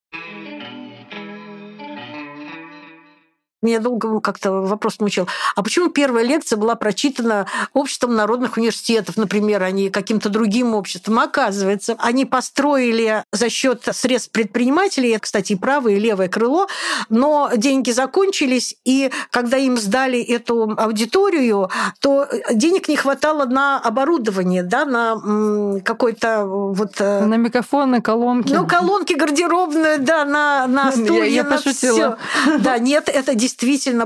Меня 3.61 3.81
долго 3.81 4.21
как-то 4.21 4.53
вопрос 4.53 5.01
мучил. 5.01 5.27
А 5.57 5.63
почему 5.65 5.89
первая 5.89 6.25
лекция 6.25 6.57
была 6.57 6.77
прочитана 6.77 7.47
обществом 7.73 8.15
народных 8.15 8.57
университетов, 8.57 9.17
например, 9.17 9.63
а 9.65 9.71
не 9.73 9.91
каким-то 9.91 10.29
другим 10.29 10.75
обществом? 10.75 11.19
Оказывается, 11.19 11.97
они 11.99 12.25
построили 12.25 13.25
за 13.33 13.51
счет 13.51 13.83
средств 13.93 14.31
предпринимателей, 14.31 15.19
кстати, 15.19 15.55
и 15.55 15.57
правое, 15.57 15.95
и 15.95 15.99
левое 15.99 16.29
крыло, 16.29 16.69
но 17.09 17.51
деньги 17.57 17.91
закончились, 17.91 18.77
и 18.85 19.11
когда 19.33 19.57
им 19.57 19.77
сдали 19.77 20.21
эту 20.23 20.75
аудиторию, 20.77 21.69
то 22.01 22.29
денег 22.53 22.89
не 22.89 22.97
хватало 22.97 23.45
на 23.45 23.81
оборудование, 23.81 24.63
да, 24.63 24.85
на 24.85 25.81
какой-то 25.81 26.45
вот... 26.47 27.01
Э, 27.01 27.25
на 27.25 27.35
микрофоны, 27.35 28.01
колонки. 28.01 28.53
Ну, 28.53 28.67
колонки 28.67 29.15
гардеробные, 29.15 29.99
да, 29.99 30.25
на, 30.25 30.67
на 30.69 30.93
стулья, 30.93 31.25
я, 31.25 31.27
я 31.27 31.45
на 31.45 31.57
пошутила. 31.57 32.19
Всё. 32.45 32.59
Да, 32.59 32.79
нет, 32.79 33.09
это 33.09 33.35
действительно 33.35 33.48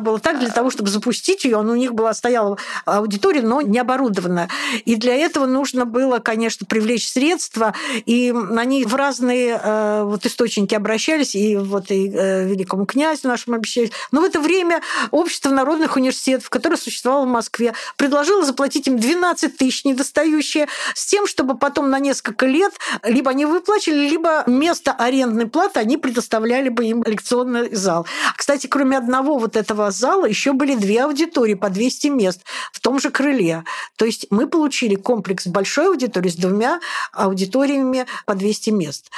было 0.00 0.18
так, 0.18 0.38
для 0.38 0.50
того, 0.50 0.70
чтобы 0.70 0.90
запустить 0.90 1.44
ее, 1.44 1.58
у 1.58 1.74
них 1.74 1.94
была 1.94 2.14
стояла 2.14 2.58
аудитория, 2.84 3.42
но 3.42 3.60
не 3.60 3.78
оборудованная. 3.78 4.48
И 4.84 4.96
для 4.96 5.14
этого 5.14 5.46
нужно 5.46 5.84
было, 5.84 6.18
конечно, 6.18 6.66
привлечь 6.66 7.08
средства, 7.08 7.74
и 8.06 8.34
они 8.56 8.84
в 8.84 8.94
разные 8.94 9.60
э, 9.62 10.02
вот 10.04 10.26
источники 10.26 10.74
обращались, 10.74 11.34
и 11.34 11.56
вот 11.56 11.90
и 11.90 12.08
э, 12.08 12.46
великому 12.46 12.86
князю 12.86 13.28
нашему 13.28 13.56
обещали. 13.56 13.90
Но 14.10 14.20
в 14.20 14.24
это 14.24 14.40
время 14.40 14.80
Общество 15.10 15.50
народных 15.50 15.96
университетов, 15.96 16.50
которое 16.50 16.76
существовало 16.76 17.24
в 17.24 17.28
Москве, 17.28 17.74
предложило 17.96 18.44
заплатить 18.44 18.86
им 18.86 18.98
12 18.98 19.56
тысяч 19.56 19.84
недостающие, 19.84 20.68
с 20.94 21.06
тем, 21.06 21.26
чтобы 21.26 21.56
потом 21.56 21.90
на 21.90 21.98
несколько 21.98 22.46
лет 22.46 22.72
либо 23.02 23.30
они 23.30 23.46
выплачивали, 23.46 24.08
либо 24.08 24.44
вместо 24.46 24.92
арендной 24.92 25.46
платы 25.46 25.80
они 25.80 25.96
предоставляли 25.96 26.68
бы 26.68 26.84
им 26.86 27.02
лекционный 27.04 27.74
зал. 27.74 28.06
Кстати, 28.36 28.66
кроме 28.66 28.96
одного 28.96 29.31
одного 29.32 29.38
вот 29.38 29.56
этого 29.56 29.90
зала 29.90 30.26
еще 30.26 30.52
были 30.52 30.74
две 30.74 31.04
аудитории 31.04 31.54
по 31.54 31.70
200 31.70 32.08
мест 32.08 32.42
в 32.72 32.80
том 32.80 33.00
же 33.00 33.10
крыле. 33.10 33.64
То 33.96 34.04
есть 34.04 34.26
мы 34.30 34.46
получили 34.46 34.94
комплекс 34.94 35.46
большой 35.46 35.88
аудитории 35.88 36.28
с 36.28 36.36
двумя 36.36 36.80
аудиториями 37.12 38.06
по 38.26 38.34
200 38.34 38.70
мест. 38.70 39.10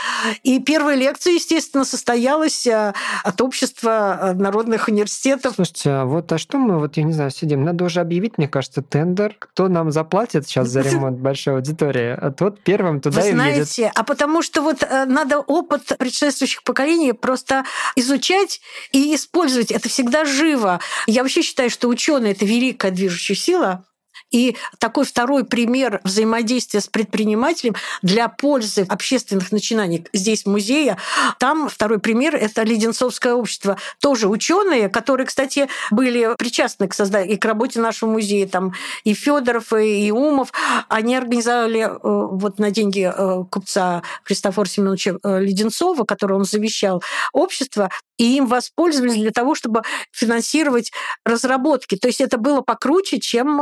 И 0.42 0.60
первая 0.60 0.96
лекция, 0.96 1.34
естественно, 1.34 1.84
состоялась 1.84 2.66
э, 2.66 2.92
от 3.24 3.40
общества 3.40 4.18
э, 4.20 4.32
народных 4.34 4.88
университетов. 4.88 5.54
Слушайте, 5.56 5.90
а 5.90 6.04
вот 6.04 6.32
а 6.32 6.38
что 6.38 6.58
мы, 6.58 6.78
вот 6.78 6.96
я 6.96 7.02
не 7.02 7.12
знаю, 7.12 7.30
сидим, 7.30 7.64
надо 7.64 7.84
уже 7.84 8.00
объявить, 8.00 8.38
мне 8.38 8.48
кажется, 8.48 8.82
тендер, 8.82 9.36
кто 9.38 9.68
нам 9.68 9.90
заплатит 9.90 10.46
сейчас 10.46 10.68
за 10.68 10.80
ремонт 10.80 11.18
большой 11.18 11.54
аудитории, 11.56 12.16
а 12.20 12.30
тот 12.30 12.60
первым 12.62 13.00
туда 13.00 13.20
Вы 13.20 13.28
и 13.28 13.32
знаете, 13.32 13.82
едет. 13.82 13.92
а 13.94 14.04
потому 14.04 14.42
что 14.42 14.62
вот 14.62 14.82
э, 14.82 15.04
надо 15.06 15.38
опыт 15.38 15.92
предшествующих 15.98 16.62
поколений 16.62 17.12
просто 17.12 17.64
изучать 17.96 18.60
и 18.92 19.14
использовать. 19.14 19.70
Это 19.70 19.88
всегда 19.88 20.03
всегда 20.04 20.24
живо. 20.26 20.80
Я 21.06 21.22
вообще 21.22 21.42
считаю, 21.42 21.70
что 21.70 21.88
ученые 21.88 22.32
это 22.32 22.44
великая 22.44 22.90
движущая 22.90 23.36
сила, 23.36 23.84
и 24.30 24.56
такой 24.78 25.04
второй 25.04 25.44
пример 25.44 26.00
взаимодействия 26.02 26.80
с 26.80 26.88
предпринимателем 26.88 27.76
для 28.02 28.28
пользы 28.28 28.84
общественных 28.88 29.52
начинаний 29.52 30.06
здесь 30.12 30.44
музея. 30.44 30.98
Там 31.38 31.68
второй 31.68 32.00
пример– 32.00 32.34
это 32.36 32.64
Леденцовское 32.64 33.34
общество. 33.34 33.78
Тоже 34.00 34.26
ученые, 34.26 34.88
которые, 34.88 35.28
кстати, 35.28 35.68
были 35.92 36.34
причастны 36.36 36.88
к 36.88 36.94
созданию 36.94 37.34
и 37.34 37.36
к 37.36 37.44
работе 37.44 37.80
нашего 37.80 38.10
музея. 38.10 38.48
Там 38.48 38.72
и 39.04 39.14
Федоров, 39.14 39.72
и 39.72 40.10
Умов. 40.10 40.52
Они 40.88 41.14
организовали 41.14 41.82
э, 41.82 41.98
вот 42.02 42.58
на 42.58 42.72
деньги 42.72 43.12
э, 43.16 43.44
купца 43.48 44.02
Христофора 44.24 44.66
Семеновича 44.66 45.16
э, 45.22 45.40
Леденцова, 45.40 46.04
который 46.04 46.36
он 46.36 46.44
завещал, 46.44 47.04
общество, 47.32 47.88
и 48.18 48.36
им 48.36 48.46
воспользовались 48.46 49.16
для 49.16 49.30
того, 49.30 49.54
чтобы 49.54 49.82
финансировать 50.12 50.92
разработки. 51.24 51.96
То 51.96 52.08
есть 52.08 52.20
это 52.20 52.38
было 52.38 52.60
покруче, 52.60 53.20
чем 53.20 53.60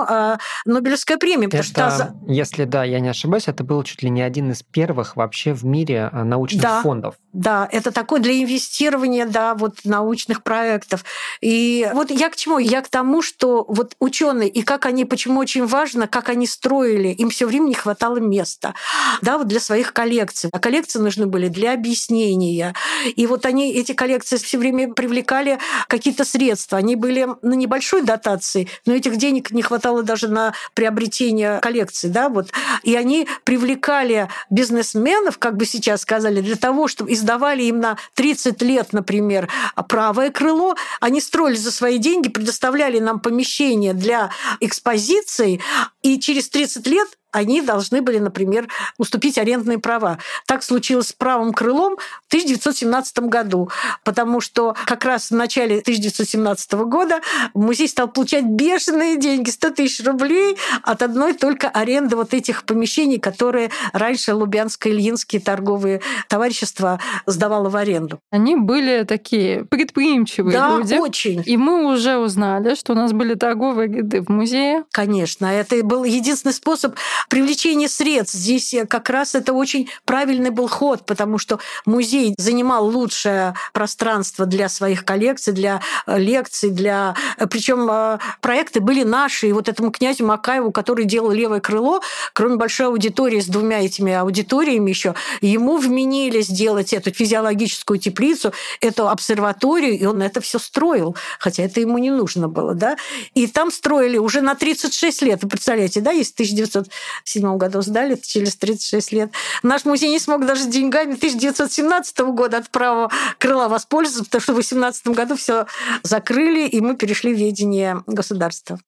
Нобелевская 0.67 1.19
премия. 1.19 1.49
Это, 1.49 1.63
что... 1.63 2.15
Если 2.27 2.65
да, 2.65 2.85
я 2.85 3.01
не 3.01 3.09
ошибаюсь, 3.09 3.49
это 3.49 3.65
был 3.65 3.83
чуть 3.83 4.03
ли 4.03 4.11
не 4.11 4.23
один 4.23 4.51
из 4.51 4.63
первых 4.63 5.17
вообще 5.17 5.53
в 5.53 5.65
мире 5.65 6.11
а, 6.13 6.25
научных 6.25 6.63
да, 6.63 6.83
фондов. 6.83 7.15
Да, 7.33 7.69
это 7.71 7.91
такой 7.93 8.21
для 8.21 8.41
инвестирования, 8.43 9.27
да, 9.27 9.55
вот 9.55 9.81
научных 9.85 10.43
проектов. 10.43 11.05
И 11.41 11.89
вот 11.95 12.11
я 12.11 12.29
к 12.31 12.37
чему? 12.37 12.59
Я 12.59 12.83
к 12.83 12.89
тому, 12.89 13.23
что 13.23 13.65
вот 13.69 13.95
ученые 13.99 14.49
и 14.49 14.63
как 14.63 14.87
они, 14.87 15.05
почему 15.05 15.41
очень 15.41 15.67
важно, 15.67 16.07
как 16.07 16.29
они 16.29 16.47
строили, 16.47 17.09
им 17.09 17.31
все 17.31 17.47
время 17.47 17.69
не 17.69 17.75
хватало 17.75 18.19
места, 18.19 18.75
да, 19.23 19.39
вот 19.39 19.49
для 19.49 19.61
своих 19.61 19.93
коллекций. 19.93 20.51
А 20.53 20.59
коллекции 20.59 20.99
нужны 20.99 21.27
были 21.27 21.49
для 21.49 21.73
объяснения. 21.73 22.75
И 23.17 23.27
вот 23.27 23.47
они 23.47 23.73
эти 23.73 23.93
коллекции 23.93 24.37
все 24.43 24.59
время 24.59 24.93
привлекали 24.93 25.59
какие-то 25.89 26.25
средства. 26.25 26.79
Они 26.79 26.97
были 26.97 27.29
на 27.43 27.55
небольшой 27.55 28.03
дотации, 28.03 28.69
но 28.87 28.95
этих 28.95 29.17
денег 29.17 29.51
не 29.51 29.63
хватало 29.63 30.03
даже 30.03 30.29
на 30.29 30.55
приобретение 30.75 31.59
коллекции, 31.61 32.09
да, 32.09 32.29
вот. 32.29 32.51
И 32.83 32.95
они 32.95 33.29
привлекали 33.45 34.29
бизнесменов, 34.51 35.39
как 35.39 35.57
бы 35.57 35.67
сейчас 35.67 36.03
сказали, 36.03 36.41
для 36.41 36.57
того, 36.57 36.89
чтобы 36.89 37.13
издавали 37.13 37.63
им 37.65 37.81
на 37.81 37.97
30 38.15 38.61
лет, 38.63 38.93
например, 38.93 39.49
правое 39.89 40.31
крыло. 40.31 40.75
Они 41.01 41.21
строили 41.21 41.57
за 41.57 41.73
свои 41.73 41.99
деньги, 41.99 42.29
предоставляли 42.29 42.99
нам 42.99 43.21
помещение 43.21 43.95
для 43.95 44.31
экспозиций, 44.61 45.61
и 46.03 46.19
через 46.19 46.49
30 46.49 46.87
лет 46.87 47.09
они 47.33 47.63
должны 47.63 48.03
были, 48.03 48.19
например, 48.19 48.69
уступить 48.99 49.39
арендные 49.39 49.79
права. 49.79 50.19
Так 50.47 50.63
случилось 50.63 51.09
с 51.09 51.13
правым 51.13 51.53
крылом 51.53 51.97
в 51.97 52.29
1917 52.29 53.21
году, 53.21 53.71
потому 54.05 54.41
что 54.41 54.77
как 54.85 55.05
раз 55.05 55.31
в 55.31 55.35
начале 55.35 55.79
1917 55.79 56.73
года 56.73 57.21
музей 57.55 57.89
стал 57.89 58.09
получать 58.09 58.45
бешеные 58.45 59.17
деньги, 59.17 59.49
100 59.49 59.71
тысяч 59.71 60.07
рублей 60.07 60.59
от 60.83 61.03
одной 61.03 61.33
только 61.33 61.69
аренды 61.69 62.17
вот 62.17 62.35
этих 62.35 62.65
помещений, 62.65 63.19
которые 63.19 63.71
раньше 63.95 64.33
Лубянско-Ильинские 64.33 65.41
торговые 65.41 66.03
товарищества 66.29 67.01
сдавало 67.25 67.71
в 67.71 67.77
аренду. 67.77 68.21
Они 68.31 68.57
были 68.57 69.05
такие 69.05 69.65
предприимчивые 69.65 70.53
да, 70.53 70.77
люди. 70.77 70.95
очень. 70.95 71.43
И 71.47 71.57
мы 71.57 71.91
уже 71.91 72.19
узнали, 72.19 72.75
что 72.75 72.93
у 72.93 72.97
нас 72.97 73.13
были 73.13 73.35
торговые 73.35 73.89
ряды 73.89 74.21
в 74.21 74.29
музее. 74.29 74.85
Конечно, 74.93 75.47
это 75.47 75.81
был 75.93 76.05
единственный 76.05 76.55
способ 76.55 76.97
привлечение 77.29 77.87
средств. 77.87 78.35
Здесь 78.35 78.75
как 78.89 79.11
раз 79.11 79.35
это 79.35 79.53
очень 79.53 79.91
правильный 80.07 80.49
был 80.49 80.67
ход, 80.67 81.05
потому 81.05 81.37
что 81.37 81.61
музей 81.85 82.35
занимал 82.39 82.87
лучшее 82.87 83.55
пространство 83.75 84.47
для 84.47 84.71
своих 84.71 85.05
коллекций, 85.05 85.53
для 85.53 85.83
э, 86.07 86.19
лекций, 86.19 86.71
для... 86.71 87.15
Э, 87.37 87.47
Причем 87.47 87.91
э, 87.91 88.19
проекты 88.41 88.81
были 88.81 89.03
наши. 89.03 89.49
И 89.49 89.53
вот 89.53 89.69
этому 89.69 89.91
князю 89.91 90.25
Макаеву, 90.25 90.73
который 90.73 91.05
делал 91.05 91.31
левое 91.31 91.61
крыло, 91.61 92.01
кроме 92.33 92.57
большой 92.57 92.87
аудитории 92.87 93.41
с 93.41 93.47
двумя 93.47 93.85
этими 93.85 94.15
аудиториями 94.15 94.89
еще, 94.89 95.15
ему 95.43 95.77
вменили 95.77 96.41
сделать 96.41 96.95
эту 96.95 97.13
физиологическую 97.13 97.99
теплицу, 97.99 98.55
эту 98.81 99.11
обсерваторию, 99.11 99.99
и 99.99 100.07
он 100.07 100.23
это 100.23 100.41
все 100.41 100.59
строил, 100.59 101.17
хотя 101.39 101.65
это 101.65 101.81
ему 101.81 101.99
не 101.99 102.11
нужно 102.11 102.49
было, 102.49 102.73
да. 102.75 102.97
И 103.35 103.47
там 103.47 103.71
строили 103.71 104.17
уже 104.17 104.41
на 104.41 104.55
36 104.55 105.21
лет, 105.21 105.41
представляете, 105.41 105.82
да, 106.01 106.11
есть 106.11 106.35
1900 106.35 106.83
1977 106.83 107.57
году 107.57 107.83
сдали, 107.83 108.19
через 108.23 108.57
36 108.57 109.13
лет. 109.13 109.31
Наш 109.63 109.85
музей 109.85 110.11
не 110.11 110.19
смог 110.19 110.47
даже 110.47 110.67
деньгами 110.67 111.15
1917 111.15 112.19
года 112.21 112.59
от 112.59 112.71
правого 112.71 113.11
крыла 113.39 113.69
воспользоваться, 113.69 114.25
потому 114.25 114.43
что 114.43 114.53
в 114.53 114.57
2018 114.57 115.07
году 115.09 115.37
все 115.37 115.67
закрыли, 116.03 116.67
и 116.67 116.81
мы 116.81 116.97
перешли 116.97 117.35
в 117.35 117.39
ведение 117.39 118.03
государства. 118.07 118.79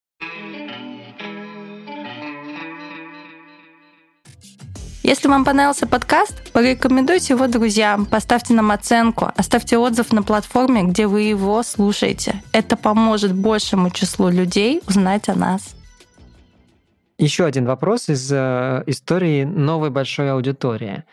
Если 5.03 5.29
вам 5.29 5.45
понравился 5.45 5.87
подкаст, 5.87 6.51
порекомендуйте 6.53 7.35
его 7.35 7.47
друзьям, 7.47 8.07
поставьте 8.07 8.55
нам 8.55 8.71
оценку, 8.71 9.31
оставьте 9.37 9.77
отзыв 9.77 10.13
на 10.13 10.23
платформе, 10.23 10.85
где 10.85 11.07
вы 11.07 11.23
его 11.23 11.63
слушаете. 11.63 12.43
Это 12.53 12.77
поможет 12.77 13.35
большему 13.35 13.91
числу 13.91 14.31
людей 14.31 14.81
узнать 14.87 15.29
о 15.29 15.35
нас. 15.35 15.74
Еще 17.19 17.45
один 17.45 17.67
вопрос 17.67 18.09
из 18.09 18.31
э, 18.33 18.83
истории 18.87 19.45
новой 19.45 19.91
большой 19.91 20.33
аудитории. 20.33 21.05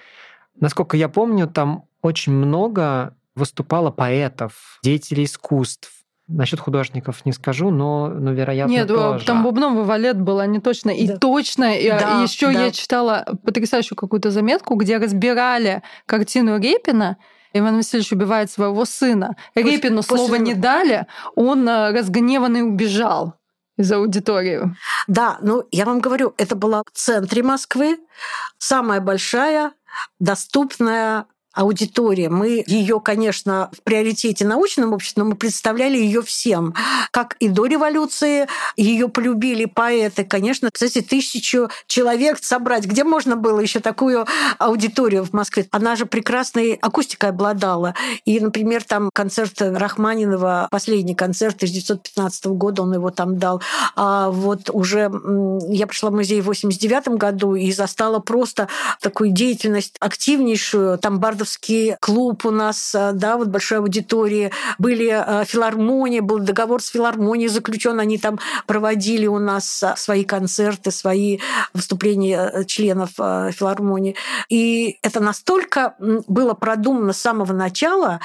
Насколько 0.59 0.97
я 0.97 1.09
помню, 1.09 1.47
там 1.47 1.85
очень 2.01 2.33
много 2.33 3.15
выступало 3.35 3.91
поэтов, 3.91 4.79
деятелей 4.83 5.25
искусств. 5.25 5.91
Насчет 6.27 6.59
художников 6.59 7.25
не 7.25 7.33
скажу, 7.33 7.71
но, 7.71 8.07
но 8.07 8.31
вероятно, 8.31 8.71
Нет, 8.71 8.87
тоже. 8.87 9.25
там 9.25 9.43
Бубновый 9.43 9.83
валет 9.83 10.19
был, 10.19 10.39
они 10.39 10.59
точно. 10.59 10.91
И 10.91 11.07
Да. 11.07 11.17
точно. 11.17 11.77
И 11.77 11.89
Да, 11.89 12.21
еще 12.23 12.51
да. 12.53 12.65
я 12.65 12.71
читала 12.71 13.25
потрясающую 13.43 13.97
какую-то 13.97 14.31
заметку, 14.31 14.75
где 14.75 14.97
разбирали 14.97 15.83
картину 16.05 16.57
Репина, 16.57 17.17
Иван 17.53 17.75
Васильевич 17.75 18.13
убивает 18.13 18.49
своего 18.49 18.85
сына. 18.85 19.35
Репину 19.55 19.97
после... 19.97 20.17
слова 20.17 20.35
не 20.35 20.53
дали, 20.53 21.05
он 21.35 21.67
э, 21.67 21.91
разгневанный 21.91 22.63
убежал 22.63 23.35
из 23.77 23.91
аудитории. 23.91 24.75
Да, 25.07 25.37
ну 25.41 25.67
я 25.71 25.85
вам 25.85 25.99
говорю, 25.99 26.33
это 26.37 26.55
было 26.55 26.83
в 26.91 26.97
центре 26.97 27.43
Москвы, 27.43 27.99
самая 28.57 29.01
большая 29.01 29.73
доступная 30.19 31.25
аудитория. 31.53 32.29
Мы 32.29 32.63
ее, 32.65 32.99
конечно, 32.99 33.69
в 33.77 33.81
приоритете 33.83 34.45
научном 34.45 34.93
обществе, 34.93 35.23
но 35.23 35.29
мы 35.29 35.35
представляли 35.35 35.97
ее 35.97 36.21
всем. 36.21 36.73
Как 37.11 37.35
и 37.39 37.49
до 37.49 37.65
революции 37.65 38.47
ее 38.77 39.09
полюбили 39.09 39.65
поэты. 39.65 40.23
Конечно, 40.23 40.69
кстати, 40.71 41.01
тысячу 41.01 41.69
человек 41.87 42.39
собрать. 42.41 42.85
Где 42.85 43.03
можно 43.03 43.35
было 43.35 43.59
еще 43.59 43.79
такую 43.79 44.25
аудиторию 44.57 45.25
в 45.25 45.33
Москве? 45.33 45.67
Она 45.71 45.95
же 45.95 46.05
прекрасной 46.05 46.73
акустикой 46.73 47.31
обладала. 47.31 47.95
И, 48.25 48.39
например, 48.39 48.83
там 48.83 49.09
концерт 49.13 49.61
Рахманинова, 49.61 50.67
последний 50.71 51.15
концерт 51.15 51.55
1915 51.57 52.45
года, 52.47 52.83
он 52.83 52.93
его 52.93 53.11
там 53.11 53.37
дал. 53.37 53.61
А 53.95 54.29
вот 54.29 54.69
уже 54.71 55.11
я 55.69 55.87
пришла 55.87 56.09
в 56.09 56.13
музей 56.13 56.41
в 56.41 56.45
89 56.45 57.09
году 57.17 57.55
и 57.55 57.71
застала 57.71 58.19
просто 58.19 58.69
такую 59.01 59.31
деятельность 59.31 59.95
активнейшую. 59.99 60.97
Там 60.97 61.19
Бард 61.19 61.40
Бардовский 61.41 61.95
клуб 61.99 62.45
у 62.45 62.51
нас, 62.51 62.93
э, 62.93 63.13
да, 63.13 63.35
вот 63.35 63.47
большой 63.47 63.79
аудитории, 63.79 64.51
были 64.77 65.09
э, 65.11 65.43
филармонии, 65.45 66.19
был 66.19 66.37
договор 66.37 66.83
с 66.83 66.89
филармонией 66.89 67.49
заключен, 67.49 67.99
они 67.99 68.19
там 68.19 68.39
проводили 68.67 69.25
у 69.25 69.39
нас 69.39 69.81
э, 69.81 69.95
свои 69.97 70.23
концерты, 70.23 70.91
свои 70.91 71.39
выступления 71.73 72.63
членов 72.65 73.09
филармонии. 73.15 74.15
И 74.49 74.99
это 75.01 75.19
настолько 75.19 75.95
было 75.99 76.53
продумано 76.53 77.13
с 77.13 77.17
самого 77.17 77.53
начала 77.53 78.19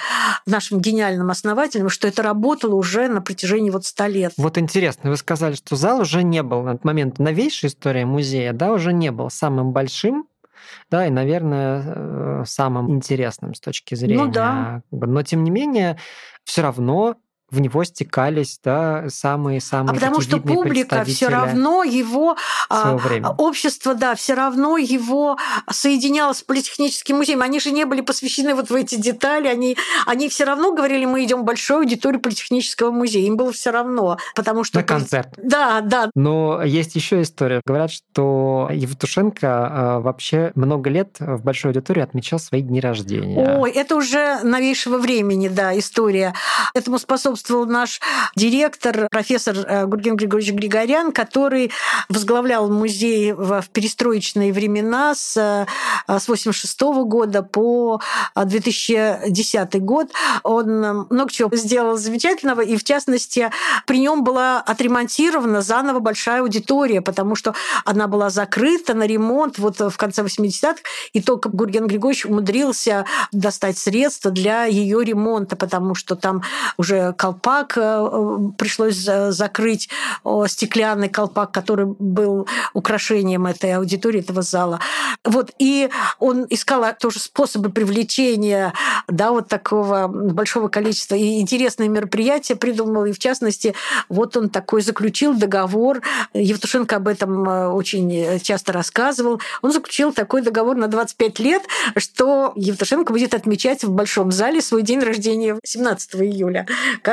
нашим 0.44 0.80
гениальным 0.80 1.30
основателем, 1.30 1.88
что 1.88 2.08
это 2.08 2.22
работало 2.22 2.74
уже 2.74 3.08
на 3.08 3.22
протяжении 3.22 3.70
вот 3.70 3.86
ста 3.86 4.08
лет. 4.08 4.34
Вот 4.36 4.58
интересно, 4.58 5.08
вы 5.08 5.16
сказали, 5.16 5.54
что 5.54 5.74
зал 5.76 6.00
уже 6.00 6.22
не 6.22 6.42
был 6.42 6.62
на 6.62 6.70
этот 6.70 6.84
момент 6.84 7.18
новейшей 7.18 7.70
истории 7.70 8.04
музея, 8.04 8.52
да, 8.52 8.72
уже 8.72 8.92
не 8.92 9.10
был 9.10 9.30
самым 9.30 9.72
большим, 9.72 10.26
да, 10.90 11.06
и, 11.06 11.10
наверное, 11.10 11.82
э, 11.86 12.44
самым 12.46 12.90
интересным 12.90 13.54
с 13.54 13.60
точки 13.60 13.94
зрения. 13.94 14.24
Ну 14.24 14.30
да. 14.30 14.82
Но, 14.90 15.22
тем 15.22 15.44
не 15.44 15.50
менее, 15.50 15.98
все 16.44 16.62
равно 16.62 17.16
в 17.50 17.60
него 17.60 17.84
стекались 17.84 18.58
да, 18.62 19.04
самые-самые 19.08 19.92
А 19.92 19.94
потому 19.94 20.20
что 20.20 20.38
публика 20.38 21.04
все 21.04 21.28
равно 21.28 21.84
его, 21.84 22.36
а, 22.68 22.96
общество, 23.38 23.94
да, 23.94 24.14
все 24.14 24.34
равно 24.34 24.76
его 24.76 25.36
соединяло 25.70 26.32
с 26.32 26.42
политехническим 26.42 27.16
музеем. 27.16 27.42
Они 27.42 27.60
же 27.60 27.70
не 27.70 27.84
были 27.84 28.00
посвящены 28.00 28.54
вот 28.54 28.70
в 28.70 28.74
эти 28.74 28.96
детали, 28.96 29.46
они, 29.46 29.76
они 30.06 30.28
все 30.28 30.44
равно 30.44 30.72
говорили, 30.72 31.04
мы 31.04 31.24
идем 31.24 31.42
в 31.42 31.44
большую 31.44 31.78
аудиторию 31.78 32.20
политехнического 32.20 32.90
музея. 32.90 33.26
Им 33.26 33.36
было 33.36 33.52
все 33.52 33.70
равно, 33.70 34.18
потому 34.34 34.64
что... 34.64 34.78
На 34.78 34.84
концерт. 34.84 35.28
Да, 35.36 35.80
да. 35.82 36.10
Но 36.14 36.62
есть 36.64 36.96
еще 36.96 37.22
история. 37.22 37.60
Говорят, 37.64 37.92
что 37.92 38.68
Евтушенко 38.72 39.46
а, 39.46 40.00
вообще 40.00 40.50
много 40.56 40.90
лет 40.90 41.16
в 41.20 41.42
большой 41.44 41.70
аудитории 41.70 42.02
отмечал 42.02 42.40
свои 42.40 42.62
дни 42.62 42.80
рождения. 42.80 43.58
Ой, 43.58 43.70
это 43.70 43.94
уже 43.94 44.40
новейшего 44.42 44.98
времени, 44.98 45.48
да, 45.48 45.78
история. 45.78 46.34
Этому 46.74 46.98
способствовал 46.98 47.35
способствовал 47.36 47.66
наш 47.66 48.00
директор, 48.34 49.08
профессор 49.10 49.56
э, 49.56 49.86
Гурген 49.86 50.16
Григорьевич 50.16 50.54
Григорян, 50.54 51.12
который 51.12 51.70
возглавлял 52.08 52.70
музей 52.70 53.32
в 53.32 53.62
перестроечные 53.72 54.52
времена 54.52 55.14
с, 55.14 55.36
э, 55.36 56.18
с 56.18 56.28
86 56.28 56.80
года 57.04 57.42
по 57.42 58.00
2010 58.34 59.74
э, 59.74 59.78
год. 59.78 60.12
Он 60.42 61.06
много 61.10 61.30
чего 61.30 61.54
сделал 61.54 61.98
замечательного, 61.98 62.62
и 62.62 62.76
в 62.76 62.84
частности 62.84 63.50
при 63.86 63.98
нем 63.98 64.24
была 64.24 64.60
отремонтирована 64.60 65.60
заново 65.60 66.00
большая 66.00 66.40
аудитория, 66.40 67.02
потому 67.02 67.36
что 67.36 67.54
она 67.84 68.08
была 68.08 68.30
закрыта 68.30 68.94
на 68.94 69.06
ремонт 69.06 69.58
вот 69.58 69.78
в 69.78 69.96
конце 69.96 70.22
80-х, 70.22 70.76
и 71.12 71.20
только 71.20 71.50
Гурген 71.50 71.86
Григорьевич 71.86 72.24
умудрился 72.24 73.04
достать 73.32 73.78
средства 73.78 74.30
для 74.30 74.64
ее 74.64 75.04
ремонта, 75.04 75.56
потому 75.56 75.94
что 75.94 76.16
там 76.16 76.42
уже 76.78 77.12
колпак 77.26 77.76
э, 77.76 78.50
пришлось 78.56 78.96
закрыть, 78.96 79.88
стеклянный 80.46 81.08
колпак, 81.08 81.50
который 81.50 81.86
был 81.86 82.46
украшением 82.72 83.46
этой 83.46 83.74
аудитории, 83.74 84.20
этого 84.20 84.42
зала. 84.42 84.80
Вот, 85.24 85.50
и 85.58 85.88
он 86.18 86.46
искал 86.50 86.84
тоже 87.00 87.18
способы 87.18 87.70
привлечения 87.70 88.72
да, 89.08 89.32
вот 89.32 89.48
такого 89.48 90.08
большого 90.08 90.68
количества. 90.68 91.14
И 91.14 91.40
интересные 91.40 91.88
мероприятия 91.88 92.54
придумал, 92.54 93.06
и 93.06 93.12
в 93.12 93.18
частности, 93.18 93.74
вот 94.08 94.36
он 94.36 94.48
такой 94.48 94.82
заключил 94.82 95.34
договор, 95.34 96.02
Евтушенко 96.32 96.96
об 96.96 97.08
этом 97.08 97.48
э, 97.48 97.68
очень 97.68 98.40
часто 98.40 98.72
рассказывал, 98.72 99.40
он 99.62 99.72
заключил 99.72 100.12
такой 100.12 100.42
договор 100.42 100.76
на 100.76 100.86
25 100.86 101.38
лет, 101.40 101.62
что 101.96 102.52
Евтушенко 102.54 103.12
будет 103.12 103.34
отмечать 103.34 103.82
в 103.82 103.90
Большом 103.90 104.30
зале 104.30 104.60
свой 104.60 104.82
день 104.82 105.00
рождения 105.00 105.58
17 105.64 106.14
июля 106.16 106.66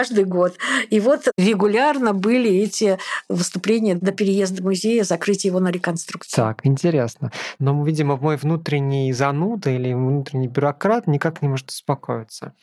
каждый 0.04 0.26
год. 0.26 0.58
И 0.90 1.00
вот 1.00 1.30
регулярно 1.38 2.14
были 2.14 2.52
эти 2.52 2.98
выступления 3.30 3.96
до 3.96 4.12
переезда 4.12 4.62
музея, 4.62 5.06
закрытия 5.06 5.50
его 5.50 5.62
на 5.62 5.70
реконструкцию. 5.70 6.36
Так, 6.36 6.60
интересно. 6.66 7.32
Но, 7.60 7.86
видимо, 7.86 8.18
мой 8.18 8.36
внутренний 8.36 9.14
зануда 9.14 9.70
или 9.70 9.94
внутренний 9.94 10.50
бюрократ 10.50 11.08
никак 11.08 11.42
не 11.42 11.48
может 11.48 11.70
успокоиться. 11.70 12.54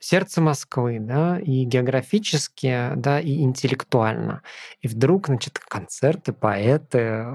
Сердце 0.00 0.40
Москвы, 0.40 0.98
да, 0.98 1.38
и 1.38 1.64
географически, 1.64 2.92
да, 2.96 3.20
и 3.20 3.42
интеллектуально. 3.42 4.42
И 4.80 4.88
вдруг, 4.88 5.26
значит, 5.26 5.58
концерты, 5.58 6.32
поэты, 6.32 7.26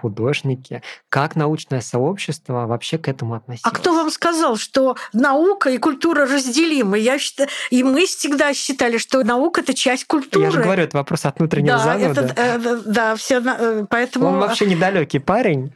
художники. 0.00 0.82
Как 1.10 1.36
научное 1.36 1.82
сообщество 1.82 2.66
вообще 2.66 2.96
к 2.96 3.08
этому 3.08 3.34
относится? 3.34 3.68
А 3.68 3.72
кто 3.72 3.94
вам 3.94 4.10
сказал, 4.10 4.56
что 4.56 4.96
наука 5.12 5.68
и 5.68 5.76
культура 5.76 6.24
разделимы? 6.24 6.98
Я 6.98 7.18
считаю, 7.18 7.50
и 7.70 7.82
мы 7.82 8.06
всегда 8.06 8.54
считали, 8.54 8.96
что 9.02 9.22
наука 9.24 9.60
это 9.60 9.74
часть 9.74 10.06
культуры. 10.06 10.44
Я 10.44 10.50
же 10.50 10.62
говорю, 10.62 10.84
это 10.84 10.96
вопрос 10.96 11.24
от 11.24 11.38
внутреннего 11.38 11.76
да, 11.76 11.84
зануда. 11.84 12.20
Это, 12.22 12.34
э, 12.40 12.80
да, 12.86 13.16
все, 13.16 13.42
э, 13.44 13.84
поэтому... 13.88 14.28
Он 14.28 14.38
вообще 14.38 14.66
недалекий 14.66 15.20
парень. 15.20 15.72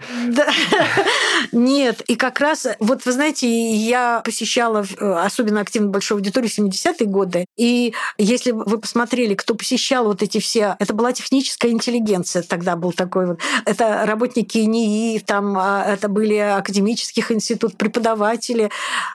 Нет, 1.53 2.01
и 2.03 2.17
как 2.17 2.41
раз, 2.41 2.67
вот 2.79 3.05
вы 3.05 3.13
знаете, 3.13 3.49
я 3.75 4.21
посещала 4.25 4.85
э, 4.99 5.13
особенно 5.25 5.61
активно 5.61 5.89
большую 5.89 6.17
аудиторию 6.17 6.51
в 6.51 6.59
70-е 6.59 7.07
годы, 7.07 7.47
и 7.57 7.95
если 8.19 8.53
вы 8.53 8.79
посмотрели, 8.79 9.35
кто 9.35 9.55
посещал 9.55 10.05
вот 10.05 10.23
эти 10.23 10.39
все, 10.39 10.77
это 10.79 10.95
была 10.95 11.13
техническая 11.13 11.71
интеллигенция, 11.71 12.43
тогда 12.43 12.77
был 12.77 12.93
такой 12.93 13.27
вот, 13.27 13.41
это 13.65 14.05
работники 14.07 14.59
НИИ, 14.59 15.19
там 15.21 15.57
а, 15.59 15.85
это 15.85 16.09
были 16.09 16.37
академических 16.37 17.33
институт, 17.33 17.77
преподаватели, 17.77 18.71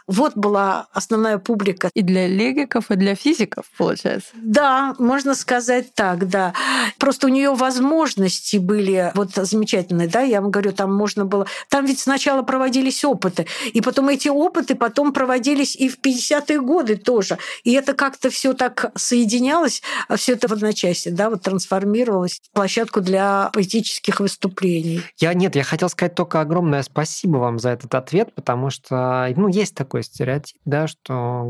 вот 0.08 0.36
была 0.36 0.88
основная 0.94 1.38
публика. 1.38 1.90
И 1.94 2.02
для 2.02 2.28
лириков, 2.28 2.92
и 2.92 2.96
для 2.96 3.16
физиков, 3.16 3.66
получается. 3.78 4.01
Да, 4.34 4.96
можно 5.00 5.36
сказать 5.36 5.94
так, 5.94 6.28
да. 6.28 6.54
Просто 6.98 7.28
у 7.28 7.30
нее 7.30 7.54
возможности 7.54 8.58
были 8.58 9.12
вот 9.16 9.32
замечательные, 9.36 10.08
да, 10.08 10.22
я 10.22 10.42
вам 10.42 10.52
говорю, 10.52 10.72
там 10.72 10.94
можно 10.94 11.26
было... 11.26 11.48
Там 11.70 11.86
ведь 11.86 12.00
сначала 12.00 12.44
проводились 12.44 13.04
опыты, 13.04 13.48
и 13.74 13.82
потом 13.82 14.10
эти 14.10 14.30
опыты 14.30 14.76
потом 14.76 15.14
проводились 15.14 15.76
и 15.76 15.90
в 15.90 16.00
50-е 16.00 16.62
годы 16.62 16.96
тоже. 16.96 17.38
И 17.64 17.74
это 17.74 17.94
как-то 17.94 18.30
все 18.30 18.54
так 18.54 18.92
соединялось, 18.96 19.82
а 20.08 20.16
все 20.16 20.34
это 20.34 20.48
в 20.48 20.54
одночасье, 20.54 21.12
да, 21.12 21.30
вот 21.30 21.42
трансформировалось 21.42 22.42
в 22.44 22.52
площадку 22.54 23.02
для 23.02 23.50
поэтических 23.54 24.20
выступлений. 24.20 25.02
Я 25.18 25.34
нет, 25.34 25.56
я 25.56 25.64
хотел 25.64 25.90
сказать 25.90 26.16
только 26.16 26.42
огромное 26.42 26.84
спасибо 26.84 27.38
вам 27.38 27.60
за 27.60 27.70
этот 27.70 27.94
ответ, 27.96 28.34
потому 28.36 28.70
что, 28.70 29.32
ну, 29.36 29.48
есть 29.48 29.76
такой 29.76 30.04
стереотип, 30.04 30.58
да, 30.66 30.88
что 30.88 31.46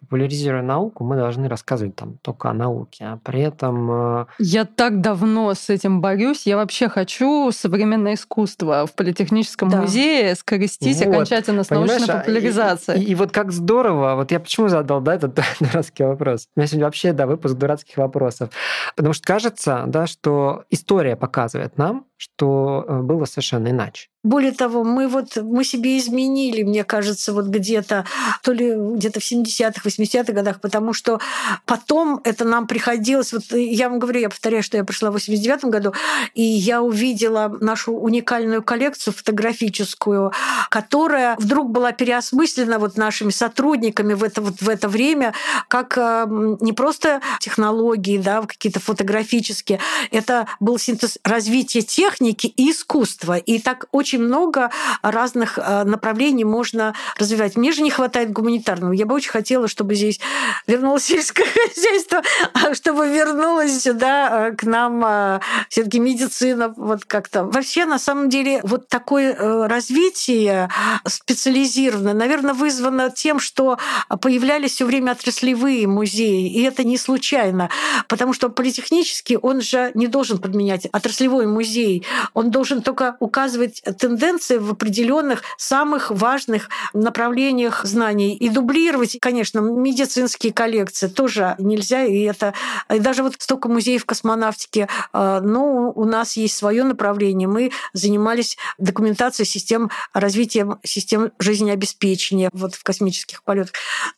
популяризируя 0.00 0.62
науку, 0.62 1.04
мы 1.04 1.16
должны 1.16 1.39
рассказывать 1.48 1.96
там 1.96 2.18
только 2.22 2.50
о 2.50 2.52
науке, 2.52 3.04
а 3.04 3.18
при 3.22 3.40
этом... 3.40 3.90
Э, 3.90 4.26
я 4.38 4.64
так 4.64 5.00
давно 5.00 5.54
с 5.54 5.70
этим 5.70 6.00
борюсь. 6.00 6.46
Я 6.46 6.56
вообще 6.56 6.88
хочу 6.88 7.50
современное 7.52 8.14
искусство 8.14 8.86
в 8.86 8.94
Политехническом 8.94 9.68
да. 9.68 9.80
музее 9.82 10.34
скоростить 10.34 10.98
вот, 10.98 11.14
окончательно 11.14 11.64
с 11.64 11.70
научной 11.70 12.06
а, 12.08 12.18
популяризацией. 12.18 13.02
И, 13.02 13.06
и, 13.06 13.10
и 13.12 13.14
вот 13.14 13.32
как 13.32 13.52
здорово, 13.52 14.14
вот 14.16 14.30
я 14.30 14.40
почему 14.40 14.68
задал, 14.68 15.00
да, 15.00 15.14
этот 15.14 15.38
дурацкий 15.60 16.04
вопрос. 16.04 16.46
У 16.54 16.60
меня 16.60 16.66
сегодня 16.66 16.84
вообще, 16.84 17.12
да, 17.12 17.26
выпуск 17.26 17.54
дурацких 17.54 17.96
вопросов. 17.96 18.50
Потому 18.96 19.14
что 19.14 19.24
кажется, 19.26 19.84
да, 19.86 20.06
что 20.06 20.64
история 20.70 21.16
показывает 21.16 21.78
нам, 21.78 22.06
что 22.16 22.84
э, 22.86 23.00
было 23.00 23.24
совершенно 23.24 23.68
иначе. 23.68 24.09
Более 24.22 24.52
того, 24.52 24.84
мы 24.84 25.08
вот 25.08 25.36
мы 25.36 25.64
себе 25.64 25.98
изменили, 25.98 26.62
мне 26.62 26.84
кажется, 26.84 27.32
вот 27.32 27.46
где-то, 27.46 28.04
то 28.42 28.52
ли 28.52 28.74
где-то 28.76 29.18
в 29.18 29.22
70-х, 29.22 29.80
80-х 29.82 30.32
годах, 30.32 30.60
потому 30.60 30.92
что 30.92 31.20
потом 31.64 32.20
это 32.24 32.44
нам 32.44 32.66
приходилось, 32.66 33.32
вот 33.32 33.44
я 33.52 33.88
вам 33.88 33.98
говорю, 33.98 34.20
я 34.20 34.28
повторяю, 34.28 34.62
что 34.62 34.76
я 34.76 34.84
пришла 34.84 35.10
в 35.10 35.14
89 35.14 35.64
году, 35.64 35.94
и 36.34 36.42
я 36.42 36.82
увидела 36.82 37.48
нашу 37.60 37.94
уникальную 37.94 38.62
коллекцию 38.62 39.14
фотографическую, 39.14 40.32
которая 40.68 41.36
вдруг 41.36 41.70
была 41.70 41.92
переосмыслена 41.92 42.78
вот 42.78 42.98
нашими 42.98 43.30
сотрудниками 43.30 44.12
в 44.12 44.22
это, 44.22 44.42
вот 44.42 44.60
в 44.60 44.68
это 44.68 44.88
время, 44.88 45.32
как 45.68 45.96
э, 45.96 46.26
не 46.60 46.74
просто 46.74 47.22
технологии, 47.38 48.18
да, 48.18 48.42
какие-то 48.42 48.80
фотографические, 48.80 49.80
это 50.10 50.46
был 50.60 50.78
синтез 50.78 51.18
развития 51.24 51.80
техники 51.80 52.46
и 52.48 52.70
искусства. 52.70 53.38
И 53.38 53.58
так 53.58 53.86
очень 53.92 54.09
очень 54.10 54.24
много 54.24 54.70
разных 55.02 55.56
э, 55.56 55.84
направлений 55.84 56.42
можно 56.42 56.94
развивать. 57.16 57.56
Мне 57.56 57.70
же 57.70 57.82
не 57.82 57.90
хватает 57.90 58.32
гуманитарного. 58.32 58.92
Я 58.92 59.06
бы 59.06 59.14
очень 59.14 59.30
хотела, 59.30 59.68
чтобы 59.68 59.94
здесь 59.94 60.18
вернулось 60.66 61.04
сельское 61.04 61.46
хозяйство, 61.74 62.22
а 62.54 62.74
чтобы 62.74 63.08
вернулась 63.08 63.82
сюда 63.82 64.48
э, 64.48 64.56
к 64.56 64.64
нам 64.64 65.04
э, 65.04 65.40
все 65.68 65.84
таки 65.84 66.00
медицина. 66.00 66.74
Вот 66.76 67.04
как-то. 67.04 67.44
Вообще, 67.44 67.84
на 67.84 68.00
самом 68.00 68.30
деле, 68.30 68.60
вот 68.64 68.88
такое 68.88 69.68
развитие 69.68 70.68
специализированное, 71.06 72.14
наверное, 72.14 72.54
вызвано 72.54 73.10
тем, 73.10 73.38
что 73.38 73.78
появлялись 74.20 74.72
все 74.72 74.86
время 74.86 75.12
отраслевые 75.12 75.86
музеи. 75.86 76.50
И 76.52 76.62
это 76.62 76.82
не 76.82 76.98
случайно, 76.98 77.70
потому 78.08 78.32
что 78.32 78.48
политехнический 78.48 79.36
он 79.36 79.60
же 79.60 79.92
не 79.94 80.08
должен 80.08 80.38
подменять 80.38 80.86
отраслевой 80.86 81.46
музей. 81.46 82.04
Он 82.34 82.50
должен 82.50 82.82
только 82.82 83.16
указывать 83.20 83.82
тенденции 84.00 84.56
в 84.56 84.70
определенных 84.70 85.42
самых 85.58 86.10
важных 86.10 86.68
направлениях 86.94 87.84
знаний. 87.84 88.34
И 88.34 88.48
дублировать, 88.48 89.18
конечно, 89.20 89.60
медицинские 89.60 90.52
коллекции 90.52 91.06
тоже 91.06 91.54
нельзя. 91.58 92.04
И 92.04 92.22
это 92.22 92.54
и 92.92 92.98
даже 92.98 93.22
вот 93.22 93.34
столько 93.38 93.68
музеев 93.68 94.06
космонавтики, 94.06 94.88
э, 95.12 95.40
но 95.42 95.92
у 95.94 96.04
нас 96.04 96.36
есть 96.36 96.56
свое 96.56 96.82
направление. 96.82 97.46
Мы 97.46 97.72
занимались 97.92 98.56
документацией 98.78 99.46
систем 99.46 99.90
развитием 100.14 100.78
систем 100.82 101.32
жизнеобеспечения 101.38 102.48
вот 102.52 102.74
в 102.74 102.82
космических 102.82 103.42
полетах. 103.42 103.72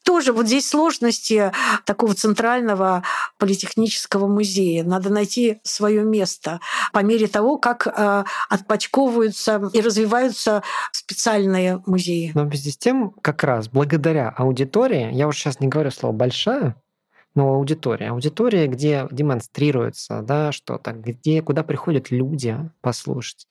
Тоже 0.05 0.33
вот 0.33 0.47
здесь 0.47 0.69
сложности 0.69 1.53
такого 1.85 2.15
центрального 2.15 3.03
политехнического 3.39 4.29
музея. 4.29 4.85
Надо 4.85 5.11
найти 5.11 5.59
свое 5.65 6.05
место 6.05 6.61
по 6.93 7.01
мере 7.01 7.27
того, 7.27 7.59
как 7.59 7.87
э, 7.87 8.25
отпочковываются 8.49 9.71
и 9.73 9.81
развиваются 9.81 10.63
специальные 10.93 11.83
музеи. 11.87 12.33
Но 12.35 12.45
вместе 12.45 12.71
с 12.71 12.77
тем, 12.77 13.11
как 13.23 13.45
раз 13.45 13.69
благодаря 13.69 14.29
аудитории, 14.29 15.13
я 15.13 15.29
уже 15.29 15.39
сейчас 15.39 15.61
не 15.61 15.69
говорю 15.69 15.91
слово 15.91 16.13
«большая», 16.13 16.77
но 17.35 17.55
аудитория. 17.55 18.11
Аудитория, 18.11 18.67
где 18.67 19.09
демонстрируется 19.11 20.23
да, 20.23 20.53
что-то, 20.53 20.93
где, 20.93 21.43
куда 21.43 21.63
приходят 21.63 22.11
люди 22.11 22.57
послушать 22.81 23.49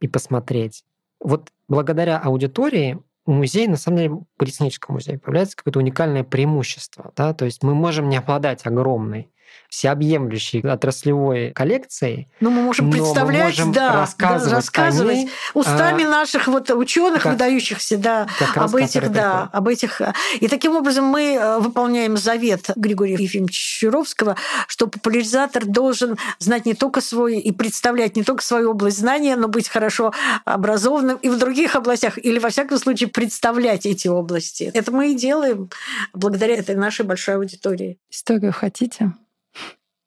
и 0.00 0.08
посмотреть. 0.08 0.84
Вот 1.20 1.50
благодаря 1.68 2.18
аудитории 2.18 2.98
музей, 3.26 3.66
на 3.68 3.76
самом 3.76 3.98
деле, 3.98 4.16
политехнический 4.36 4.92
музей, 4.92 5.18
появляется 5.18 5.56
какое-то 5.56 5.78
уникальное 5.78 6.24
преимущество. 6.24 7.12
Да? 7.16 7.32
То 7.32 7.46
есть 7.46 7.62
мы 7.62 7.74
можем 7.74 8.08
не 8.08 8.18
обладать 8.18 8.66
огромной 8.66 9.30
всеобъемлющей 9.68 10.60
отраслевой 10.60 11.50
коллекцией. 11.50 12.28
Ну, 12.40 12.50
мы 12.50 12.62
можем 12.62 12.90
представлять, 12.90 13.58
мы 13.58 13.64
можем 13.64 13.72
да, 13.72 13.92
рассказывать, 13.94 14.50
да, 14.50 14.56
рассказывать 14.56 15.16
ней, 15.16 15.30
устами 15.52 16.04
а, 16.04 16.08
наших 16.08 16.46
вот 16.46 16.70
ученых, 16.70 17.22
как, 17.22 17.32
выдающихся, 17.32 17.98
да, 17.98 18.28
об 18.54 18.76
этих, 18.76 19.10
да, 19.10 19.50
об 19.52 19.66
этих. 19.66 20.00
И 20.40 20.46
таким 20.46 20.76
образом 20.76 21.06
мы 21.06 21.34
э, 21.34 21.58
выполняем 21.58 22.16
завет 22.16 22.70
Григория 22.76 23.14
Ефимовича 23.14 23.80
Чуровского, 23.80 24.36
что 24.68 24.86
популяризатор 24.86 25.64
должен 25.64 26.18
знать 26.38 26.66
не 26.66 26.74
только 26.74 27.00
свой 27.00 27.38
и 27.38 27.50
представлять 27.50 28.14
не 28.14 28.22
только 28.22 28.44
свою 28.44 28.70
область 28.70 28.98
знания, 28.98 29.34
но 29.34 29.48
быть 29.48 29.68
хорошо 29.68 30.12
образованным 30.44 31.16
и 31.16 31.28
в 31.28 31.36
других 31.36 31.74
областях, 31.74 32.16
или 32.18 32.38
во 32.38 32.50
всяком 32.50 32.78
случае 32.78 33.08
представлять 33.08 33.86
эти 33.86 34.06
области. 34.06 34.70
Это 34.72 34.92
мы 34.92 35.12
и 35.12 35.14
делаем 35.16 35.68
благодаря 36.12 36.56
этой 36.56 36.76
нашей 36.76 37.04
большой 37.04 37.34
аудитории. 37.36 37.98
Историю 38.10 38.52
хотите? 38.52 39.12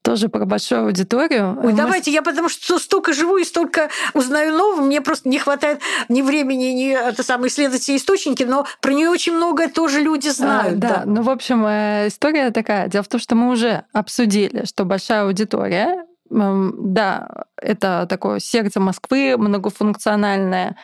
Тоже 0.08 0.30
про 0.30 0.46
большую 0.46 0.86
аудиторию. 0.86 1.60
Ой, 1.62 1.72
Мы... 1.72 1.74
давайте, 1.74 2.12
я 2.12 2.22
потому 2.22 2.48
что 2.48 2.80
столько 2.80 3.12
живу 3.12 3.36
и 3.36 3.43
столько 3.43 3.89
узнаю 4.13 4.58
нового, 4.58 4.82
мне 4.82 5.02
просто 5.02 5.28
не 5.28 5.38
хватает 5.38 5.82
ни 6.08 6.22
времени, 6.22 6.67
ни 6.67 6.91
это 6.91 7.24
самое 7.24 7.50
исследовать 7.50 7.82
все 7.82 7.98
источники, 7.98 8.43
но 8.43 8.65
про 8.80 8.93
нее 8.93 9.10
очень 9.10 9.34
многое 9.34 9.67
тоже 9.67 10.00
люди 10.00 10.30
знают. 10.30 10.78
А, 10.78 10.78
да. 10.78 10.88
да, 10.88 11.04
ну, 11.06 11.24
в 11.24 11.30
общем, 11.30 11.65
э, 11.65 12.08
история 12.08 12.52
такая. 12.52 12.88
Дело 12.88 13.04
в 13.04 13.10
том, 13.10 13.20
что 13.20 13.36
мы 13.36 13.52
уже 13.52 13.84
обсудили, 13.91 14.63
что 14.63 14.86
большая 14.86 15.24
аудитория, 15.26 16.06
да, 16.30 17.28
это 17.62 18.06
такое 18.08 18.39
сердце 18.39 18.80
Москвы, 18.80 19.36
многофункциональное 19.38 20.78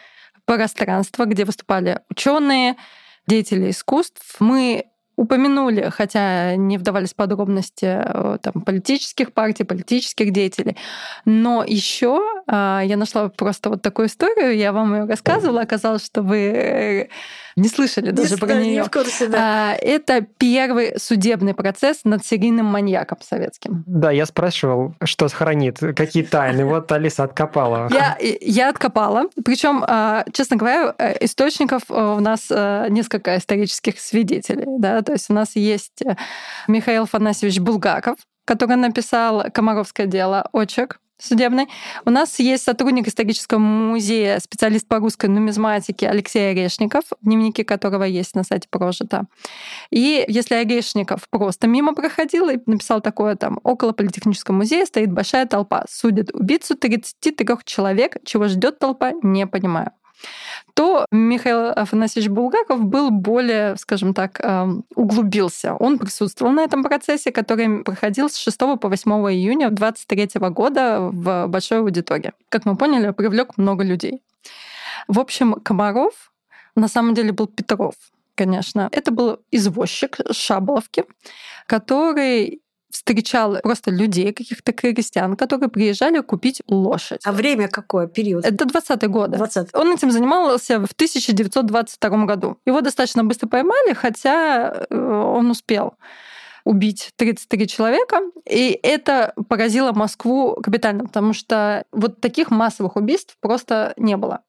пространство, 0.44 1.24
где 1.24 1.46
выступали 1.46 2.02
ученые, 2.10 2.76
деятели 3.26 3.70
искусств. 3.70 4.36
Мы 4.40 4.88
упомянули, 5.16 5.90
хотя 5.90 6.56
не 6.56 6.78
вдавались 6.78 7.14
в 7.14 7.16
подробности 7.16 7.86
э, 7.86 8.38
там, 8.42 8.64
политических 8.64 9.34
партий, 9.34 9.64
политических 9.64 10.32
деятелей. 10.32 10.76
Но 11.26 11.64
еще 11.66 12.22
а, 12.48 12.82
я 12.84 12.98
нашла 12.98 13.30
просто 13.30 13.70
вот 13.70 13.82
такую 13.82 14.08
историю, 14.08 14.56
я 14.58 14.72
вам 14.72 14.96
ее 14.96 15.06
рассказывала, 15.06 15.62
оказалось, 15.62 16.06
что 16.06 16.22
вы 16.24 16.38
э, 16.38 17.08
не 17.56 17.68
слышали 17.68 18.12
даже 18.12 18.36
не 18.36 18.40
про 18.40 18.54
нее. 18.56 18.86
да. 19.30 19.72
А, 19.72 19.76
это 19.76 20.22
первый 20.22 21.00
судебный 21.00 21.54
процесс 21.54 22.02
над 22.04 22.26
серийным 22.26 22.66
маньяком 22.66 23.20
советским. 23.22 23.84
Да, 23.86 24.12
я 24.12 24.26
спрашивал, 24.26 24.96
что 25.04 25.28
сохранит, 25.28 25.80
какие 25.96 26.24
тайны. 26.24 26.66
Вот 26.66 26.92
Алиса 26.92 27.24
откопала. 27.24 27.90
Я, 27.92 28.18
я 28.20 28.70
откопала. 28.70 29.30
Причем, 29.44 29.84
а, 29.88 30.26
честно 30.34 30.58
говоря, 30.58 30.96
э, 30.98 31.24
источников 31.26 31.84
у 31.90 32.20
нас 32.20 32.50
несколько 32.50 33.38
исторических 33.38 34.00
свидетелей. 34.00 34.66
Да? 34.80 35.02
То 35.02 35.14
есть 35.14 35.30
у 35.30 35.34
нас 35.34 35.56
есть 35.56 36.04
Михаил 36.68 37.06
Фанасьевич 37.06 37.60
Булгаков, 37.60 38.18
который 38.46 38.76
написал 38.76 39.46
«Комаровское 39.52 40.06
дело», 40.06 40.50
очерк 40.52 41.00
судебный. 41.18 41.68
У 42.06 42.10
нас 42.10 42.40
есть 42.40 42.64
сотрудник 42.64 43.08
исторического 43.08 43.60
музея, 43.60 44.40
специалист 44.40 44.88
по 44.88 45.00
русской 45.00 45.28
нумизматике 45.28 46.08
Алексей 46.08 46.52
Орешников, 46.52 47.04
дневники 47.22 47.64
которого 47.64 48.04
есть 48.04 48.36
на 48.36 48.44
сайте 48.44 48.68
Прожита. 48.70 49.26
И 49.90 50.26
если 50.28 50.56
Орешников 50.56 51.28
просто 51.30 51.68
мимо 51.68 51.94
проходил 51.94 52.50
и 52.50 52.60
написал 52.66 53.02
такое 53.02 53.36
там, 53.36 53.60
около 53.64 53.94
Политехнического 53.94 54.56
музея 54.56 54.86
стоит 54.86 55.12
большая 55.12 55.46
толпа, 55.46 55.86
судит 55.90 56.34
убийцу 56.34 56.76
33 56.76 57.36
человек, 57.64 58.18
чего 58.24 58.48
ждет 58.48 58.80
толпа, 58.80 59.14
не 59.22 59.48
понимаю 59.48 59.92
то 60.74 61.06
Михаил 61.12 61.70
Афанасьевич 61.70 62.30
Булгаков 62.30 62.84
был 62.86 63.12
более, 63.12 63.76
скажем 63.78 64.14
так, 64.14 64.40
эм, 64.40 64.86
углубился. 64.96 65.76
Он 65.76 66.00
присутствовал 66.00 66.52
на 66.52 66.62
этом 66.62 66.84
процессе, 66.84 67.32
который 67.32 67.84
проходил 67.84 68.30
с 68.30 68.38
6 68.38 68.78
по 68.78 68.90
8 68.90 69.12
июня 69.32 69.70
23 69.70 70.50
года 70.50 71.00
в 71.00 71.48
большой 71.48 71.80
аудитории. 71.80 72.34
Как 72.50 72.66
мы 72.66 72.76
поняли, 72.76 73.12
привлек 73.12 73.58
много 73.58 73.84
людей. 73.84 74.24
В 75.08 75.20
общем, 75.20 75.54
Комаров 75.54 76.32
на 76.76 76.88
самом 76.88 77.14
деле 77.14 77.32
был 77.34 77.48
Петров, 77.48 77.94
конечно. 78.36 78.90
Это 78.92 79.12
был 79.12 79.40
извозчик 79.52 80.18
Шаболовки, 80.32 81.04
который 81.68 82.63
встречал 82.94 83.58
просто 83.62 83.92
людей, 83.92 84.34
каких-то 84.34 84.72
крестьян, 84.72 85.36
которые 85.36 85.70
приезжали 85.70 86.20
купить 86.22 86.62
лошадь. 86.68 87.22
А 87.26 87.32
время 87.32 87.68
какое? 87.68 88.08
Период? 88.08 88.46
Это 88.46 88.66
20-е 88.66 89.10
годы. 89.10 89.38
20 89.38 89.70
Он 89.74 89.94
этим 89.94 90.12
занимался 90.12 90.80
в 90.80 90.92
1922 90.92 92.26
году. 92.26 92.58
Его 92.66 92.82
достаточно 92.82 93.24
быстро 93.24 93.48
поймали, 93.48 93.94
хотя 93.94 94.86
э, 94.90 94.96
он 94.96 95.50
успел 95.52 95.96
убить 96.66 97.12
33 97.18 97.68
человека. 97.68 98.22
И 98.50 98.80
это 98.84 99.34
поразило 99.50 99.92
Москву 99.92 100.56
капитально, 100.64 101.06
потому 101.06 101.34
что 101.34 101.84
вот 101.92 102.22
таких 102.22 102.52
массовых 102.52 102.96
убийств 102.96 103.36
просто 103.42 103.94
не 103.98 104.18
было. 104.18 104.42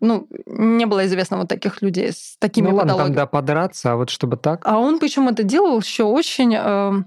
Ну, 0.00 0.26
не 0.46 0.84
было 0.84 1.06
известно 1.06 1.38
вот 1.38 1.48
таких 1.48 1.80
людей 1.80 2.12
с 2.12 2.36
такими 2.40 2.68
ну, 2.68 2.74
ладно, 2.74 2.96
там, 2.96 3.14
да, 3.14 3.26
подраться, 3.26 3.92
а 3.92 3.96
вот 3.96 4.10
чтобы 4.10 4.36
так. 4.36 4.62
А 4.64 4.78
он 4.78 4.98
причем 4.98 5.28
это 5.28 5.44
делал 5.44 5.78
еще 5.78 6.02
очень 6.02 6.56
э, 6.58 7.04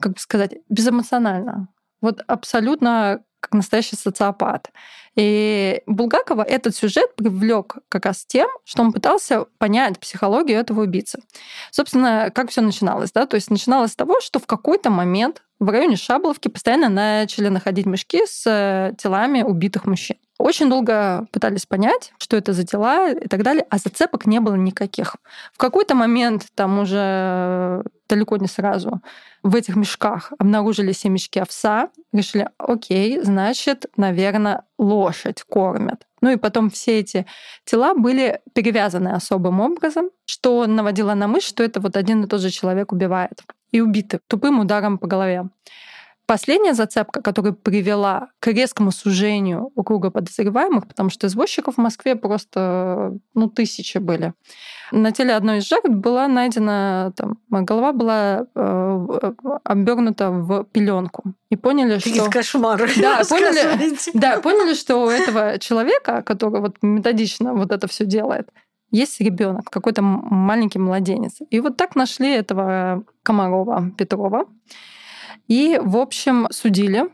как 0.00 0.12
бы 0.12 0.18
сказать, 0.18 0.56
безэмоционально. 0.68 1.68
Вот 2.00 2.20
абсолютно 2.26 3.24
как 3.40 3.52
настоящий 3.52 3.96
социопат. 3.96 4.70
И 5.16 5.82
Булгакова 5.86 6.42
этот 6.42 6.74
сюжет 6.74 7.14
привлек 7.14 7.76
как 7.88 8.06
раз 8.06 8.24
тем, 8.26 8.48
что 8.64 8.82
он 8.82 8.92
пытался 8.92 9.44
понять 9.58 10.00
психологию 10.00 10.58
этого 10.58 10.82
убийцы. 10.82 11.20
Собственно, 11.70 12.30
как 12.34 12.50
все 12.50 12.62
начиналось, 12.62 13.12
да? 13.12 13.26
То 13.26 13.36
есть 13.36 13.50
начиналось 13.50 13.92
с 13.92 13.96
того, 13.96 14.20
что 14.20 14.38
в 14.38 14.46
какой-то 14.46 14.90
момент 14.90 15.42
в 15.64 15.70
районе 15.70 15.96
Шабловки 15.96 16.48
постоянно 16.48 16.88
начали 16.88 17.48
находить 17.48 17.86
мешки 17.86 18.22
с 18.26 18.44
э, 18.46 18.94
телами 18.96 19.42
убитых 19.42 19.86
мужчин. 19.86 20.16
Очень 20.36 20.68
долго 20.68 21.26
пытались 21.30 21.64
понять, 21.64 22.12
что 22.18 22.36
это 22.36 22.52
за 22.52 22.64
дела 22.64 23.10
и 23.10 23.28
так 23.28 23.42
далее, 23.42 23.64
а 23.70 23.78
зацепок 23.78 24.26
не 24.26 24.40
было 24.40 24.56
никаких. 24.56 25.16
В 25.52 25.58
какой-то 25.58 25.94
момент, 25.94 26.46
там 26.54 26.80
уже 26.80 27.82
далеко 28.08 28.36
не 28.36 28.48
сразу, 28.48 29.00
в 29.42 29.54
этих 29.54 29.76
мешках 29.76 30.32
обнаружили 30.38 30.92
все 30.92 31.08
мешки 31.08 31.38
овса, 31.38 31.90
решили, 32.12 32.48
окей, 32.58 33.20
значит, 33.22 33.86
наверное, 33.96 34.64
лошадь 34.78 35.42
кормят. 35.42 36.06
Ну 36.20 36.30
и 36.30 36.36
потом 36.36 36.68
все 36.68 37.00
эти 37.00 37.26
тела 37.64 37.94
были 37.94 38.40
перевязаны 38.54 39.08
особым 39.08 39.60
образом, 39.60 40.10
что 40.26 40.66
наводило 40.66 41.14
на 41.14 41.28
мысль, 41.28 41.46
что 41.46 41.62
это 41.62 41.80
вот 41.80 41.96
один 41.96 42.24
и 42.24 42.26
тот 42.26 42.40
же 42.40 42.50
человек 42.50 42.92
убивает. 42.92 43.42
И 43.74 43.80
убиты 43.80 44.20
тупым 44.28 44.60
ударом 44.60 44.98
по 44.98 45.08
голове. 45.08 45.48
Последняя 46.26 46.74
зацепка, 46.74 47.20
которая 47.20 47.52
привела 47.52 48.28
к 48.38 48.46
резкому 48.46 48.92
сужению 48.92 49.70
круга 49.84 50.10
подозреваемых, 50.10 50.86
потому 50.86 51.10
что 51.10 51.26
извозчиков 51.26 51.74
в 51.74 51.78
Москве 51.78 52.14
просто 52.14 53.18
ну, 53.34 53.50
тысячи 53.50 53.98
были. 53.98 54.32
На 54.92 55.10
теле 55.10 55.34
одной 55.34 55.58
из 55.58 55.68
жертв 55.68 55.88
была 55.88 56.28
найдена, 56.28 57.12
там, 57.16 57.38
голова 57.50 57.92
была 57.92 58.46
э, 58.54 59.32
обернута 59.64 60.30
в 60.30 60.64
пеленку. 60.64 61.34
И 61.50 61.56
поняли, 61.56 61.96
Какие 61.96 62.14
что... 62.14 62.30
кошмары. 62.30 62.88
Да, 62.96 63.22
поняли, 63.28 63.98
да, 64.14 64.40
поняли, 64.40 64.74
что 64.74 65.04
у 65.04 65.08
этого 65.08 65.58
человека, 65.58 66.22
который 66.22 66.60
вот 66.60 66.76
методично 66.80 67.54
вот 67.54 67.70
это 67.70 67.86
все 67.86 68.06
делает, 68.06 68.48
есть 68.94 69.20
ребенок, 69.20 69.70
какой-то 69.70 70.02
маленький 70.02 70.78
младенец. 70.78 71.38
И 71.50 71.60
вот 71.60 71.76
так 71.76 71.96
нашли 71.96 72.30
этого 72.30 73.04
Комарова 73.22 73.90
Петрова. 73.98 74.46
И, 75.48 75.80
в 75.82 75.96
общем, 75.96 76.46
судили. 76.50 77.10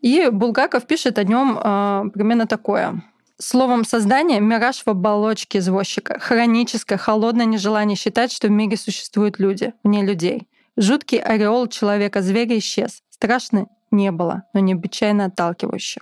И 0.00 0.28
Булгаков 0.30 0.86
пишет 0.86 1.18
о 1.18 1.24
нем 1.24 1.56
э, 1.56 2.10
примерно 2.12 2.46
такое. 2.46 3.02
Словом, 3.38 3.84
создание— 3.84 4.40
мираж 4.40 4.82
в 4.84 4.88
оболочке 4.88 5.58
извозчика. 5.58 6.18
Хроническое, 6.18 6.98
холодное 6.98 7.46
нежелание 7.46 7.96
считать, 7.96 8.32
что 8.32 8.48
в 8.48 8.50
мире 8.50 8.76
существуют 8.76 9.38
люди, 9.38 9.72
вне 9.84 10.04
людей. 10.04 10.48
Жуткий 10.76 11.18
ореол 11.18 11.68
человека-зверя 11.68 12.58
исчез. 12.58 13.02
Страшно 13.08 13.66
не 13.92 14.10
было, 14.10 14.42
но 14.52 14.60
необычайно 14.60 15.26
отталкивающе. 15.26 16.00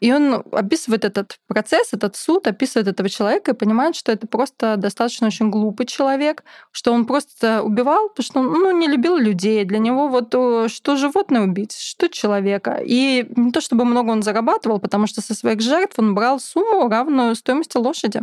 И 0.00 0.12
он 0.12 0.42
описывает 0.52 1.04
этот 1.04 1.38
процесс, 1.46 1.92
этот 1.92 2.16
суд, 2.16 2.46
описывает 2.46 2.88
этого 2.88 3.08
человека 3.08 3.52
и 3.52 3.54
понимает, 3.54 3.94
что 3.94 4.10
это 4.12 4.26
просто 4.26 4.76
достаточно 4.76 5.26
очень 5.26 5.50
глупый 5.50 5.86
человек, 5.86 6.42
что 6.72 6.92
он 6.92 7.04
просто 7.04 7.62
убивал, 7.62 8.08
потому 8.08 8.24
что 8.24 8.40
он 8.40 8.46
ну, 8.46 8.70
не 8.76 8.88
любил 8.88 9.16
людей. 9.16 9.64
Для 9.64 9.78
него 9.78 10.08
вот 10.08 10.28
что 10.70 10.96
животное 10.96 11.42
убить, 11.42 11.76
что 11.76 12.08
человека. 12.08 12.80
И 12.82 13.26
не 13.36 13.52
то 13.52 13.60
чтобы 13.60 13.84
много 13.84 14.10
он 14.10 14.22
зарабатывал, 14.22 14.80
потому 14.80 15.06
что 15.06 15.20
со 15.20 15.34
своих 15.34 15.60
жертв 15.60 15.98
он 15.98 16.14
брал 16.14 16.40
сумму, 16.40 16.88
равную 16.88 17.34
стоимости 17.34 17.76
лошади. 17.76 18.22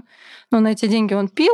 Но 0.51 0.59
на 0.59 0.69
эти 0.69 0.87
деньги 0.87 1.13
он 1.13 1.27
пил, 1.27 1.53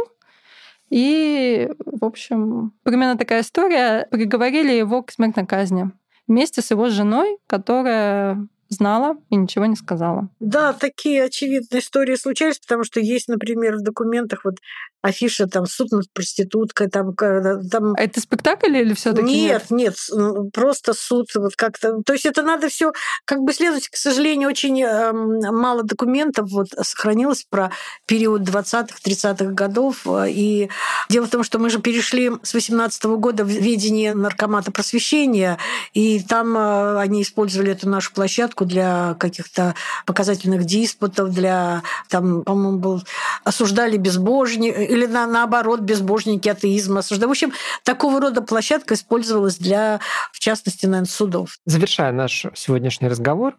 и, 0.90 1.70
в 1.86 2.06
общем, 2.06 2.72
примерно 2.84 3.18
такая 3.18 3.42
история. 3.42 4.08
Приговорили 4.12 4.72
его 4.72 5.02
к 5.02 5.12
смертной 5.12 5.46
казни 5.46 5.92
вместе 6.28 6.62
с 6.62 6.70
его 6.72 6.90
женой, 6.90 7.40
которая 7.48 8.48
знала 8.74 9.16
и 9.30 9.36
ничего 9.36 9.66
не 9.66 9.76
сказала. 9.76 10.30
Да, 10.40 10.74
такие 10.74 11.24
очевидные 11.24 11.80
истории 11.80 12.16
случались, 12.16 12.60
потому 12.60 12.84
что 12.84 13.00
есть, 13.00 13.28
например, 13.30 13.78
в 13.78 13.82
документах 13.82 14.44
вот 14.44 14.56
афиша 15.04 15.48
там 15.48 15.66
суд 15.66 15.92
над 15.92 16.12
проституткой, 16.13 16.89
там, 16.89 17.13
там... 17.16 17.94
Это 17.96 18.22
спектакль 18.22 18.76
или 18.76 18.94
все 18.94 19.12
таки 19.12 19.26
нет? 19.26 19.70
Нет, 19.70 20.00
нет, 20.10 20.52
просто 20.54 20.94
суд 20.94 21.28
вот 21.36 21.56
как-то... 21.58 22.02
То 22.06 22.13
есть 22.13 22.26
это 22.26 22.42
надо 22.42 22.70
все 22.70 22.94
как 23.26 23.42
бы 23.42 23.54
следовать. 23.54 23.89
К 23.89 23.98
сожалению, 23.98 24.50
очень 24.50 24.82
эм, 24.82 25.39
мало 25.56 25.84
документов 25.84 26.50
вот 26.50 26.68
сохранилось 26.82 27.46
про 27.50 27.72
период 28.06 28.42
20-х, 28.44 28.96
30-х 29.06 29.52
годов. 29.52 30.08
И 30.28 30.70
дело 31.10 31.28
в 31.28 31.30
том, 31.30 31.44
что 31.44 31.60
мы 31.60 31.70
же 31.70 31.80
перешли 31.80 32.32
с 32.42 32.54
18 32.54 33.04
-го 33.04 33.18
года 33.18 33.44
в 33.44 33.50
ведение 33.50 34.13
наркомата 34.13 34.72
просвещения, 34.72 35.58
и 35.94 36.22
там 36.22 36.58
э, 36.58 37.00
они 37.00 37.24
использовали 37.24 37.74
эту 37.74 37.89
нашу 37.89 38.13
площадку 38.13 38.63
для 38.63 39.16
каких-то 39.20 39.76
показательных 40.06 40.63
диспутов, 40.63 41.32
для, 41.32 41.84
там, 42.08 42.44
по-моему, 42.44 42.80
был 42.80 43.04
осуждали 43.44 43.98
безбожника, 43.98 44.93
или 44.94 45.06
на, 45.06 45.28
наоборот 45.28 45.82
безбожники 45.82 46.48
атеизма 46.48 47.00
осуждают. 47.00 47.30
В 47.30 47.32
общем, 47.32 47.54
такого 47.84 48.22
рода 48.22 48.42
площадка 48.42 48.94
использовалась 48.94 49.58
для, 49.58 50.00
в 50.32 50.40
частности, 50.40 50.86
наверное, 50.86 51.08
судов. 51.08 51.58
Завершая 51.66 52.12
наш 52.12 52.46
сегодняшний 52.56 53.08
разговор, 53.10 53.56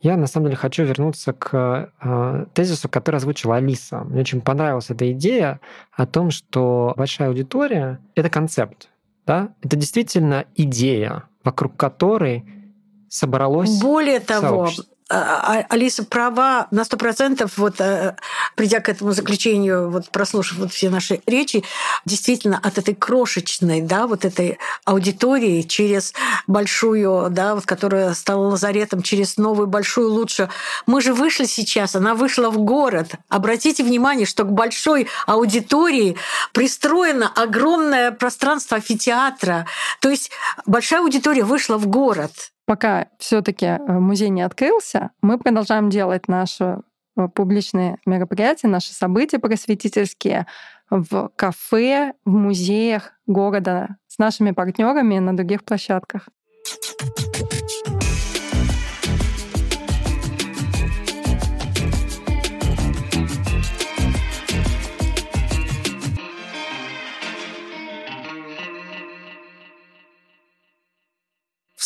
я 0.00 0.16
на 0.16 0.26
самом 0.26 0.46
деле 0.46 0.56
хочу 0.56 0.84
вернуться 0.84 1.32
к 1.32 1.90
э, 2.00 2.46
тезису, 2.52 2.88
который 2.88 3.16
озвучила 3.16 3.56
Алиса. 3.56 4.00
Мне 4.00 4.20
очень 4.20 4.42
понравилась 4.42 4.90
эта 4.90 5.10
идея 5.12 5.60
о 5.92 6.06
том, 6.06 6.30
что 6.30 6.92
большая 6.96 7.28
аудитория— 7.28 8.00
это 8.14 8.28
концепт. 8.28 8.90
Да? 9.26 9.54
Это 9.62 9.76
действительно 9.76 10.44
идея, 10.54 11.24
вокруг 11.42 11.76
которой 11.76 12.44
собралось 13.08 13.80
Более 13.80 14.20
того, 14.20 14.66
сообщество. 14.66 14.95
А, 15.08 15.58
а, 15.58 15.66
Алиса 15.68 16.02
права 16.02 16.66
на 16.72 16.84
сто 16.84 16.96
процентов, 16.96 17.58
вот 17.58 17.80
э, 17.80 18.16
придя 18.56 18.80
к 18.80 18.88
этому 18.88 19.12
заключению, 19.12 19.88
вот 19.88 20.08
прослушав 20.10 20.58
вот 20.58 20.72
все 20.72 20.90
наши 20.90 21.20
речи, 21.26 21.62
действительно 22.04 22.58
от 22.60 22.78
этой 22.78 22.96
крошечной, 22.96 23.82
да, 23.82 24.08
вот 24.08 24.24
этой 24.24 24.58
аудитории 24.84 25.62
через 25.62 26.12
большую, 26.48 27.30
да, 27.30 27.54
вот 27.54 27.66
которая 27.66 28.14
стала 28.14 28.48
лазаретом, 28.48 29.02
через 29.02 29.36
новую 29.36 29.68
большую 29.68 30.10
лучше. 30.10 30.50
Мы 30.86 31.00
же 31.00 31.14
вышли 31.14 31.44
сейчас, 31.44 31.94
она 31.94 32.16
вышла 32.16 32.50
в 32.50 32.58
город. 32.58 33.12
Обратите 33.28 33.84
внимание, 33.84 34.26
что 34.26 34.42
к 34.42 34.50
большой 34.50 35.06
аудитории 35.28 36.16
пристроено 36.52 37.30
огромное 37.32 38.10
пространство 38.10 38.78
амфитеатра. 38.78 39.66
То 40.00 40.10
есть 40.10 40.32
большая 40.66 41.02
аудитория 41.02 41.44
вышла 41.44 41.76
в 41.78 41.86
город 41.86 42.32
пока 42.66 43.08
все-таки 43.18 43.66
э, 43.66 43.78
музей 43.78 44.28
не 44.28 44.42
открылся, 44.42 45.10
мы 45.22 45.38
продолжаем 45.38 45.88
делать 45.88 46.28
наши 46.28 46.80
э, 47.16 47.28
публичные 47.28 47.98
мероприятия, 48.04 48.68
наши 48.68 48.92
события 48.92 49.38
просветительские 49.38 50.46
в 50.90 51.30
кафе, 51.36 52.12
в 52.24 52.30
музеях 52.30 53.12
города 53.26 53.96
с 54.06 54.18
нашими 54.18 54.50
партнерами 54.50 55.18
на 55.18 55.36
других 55.36 55.64
площадках. 55.64 56.28
В 56.64 57.25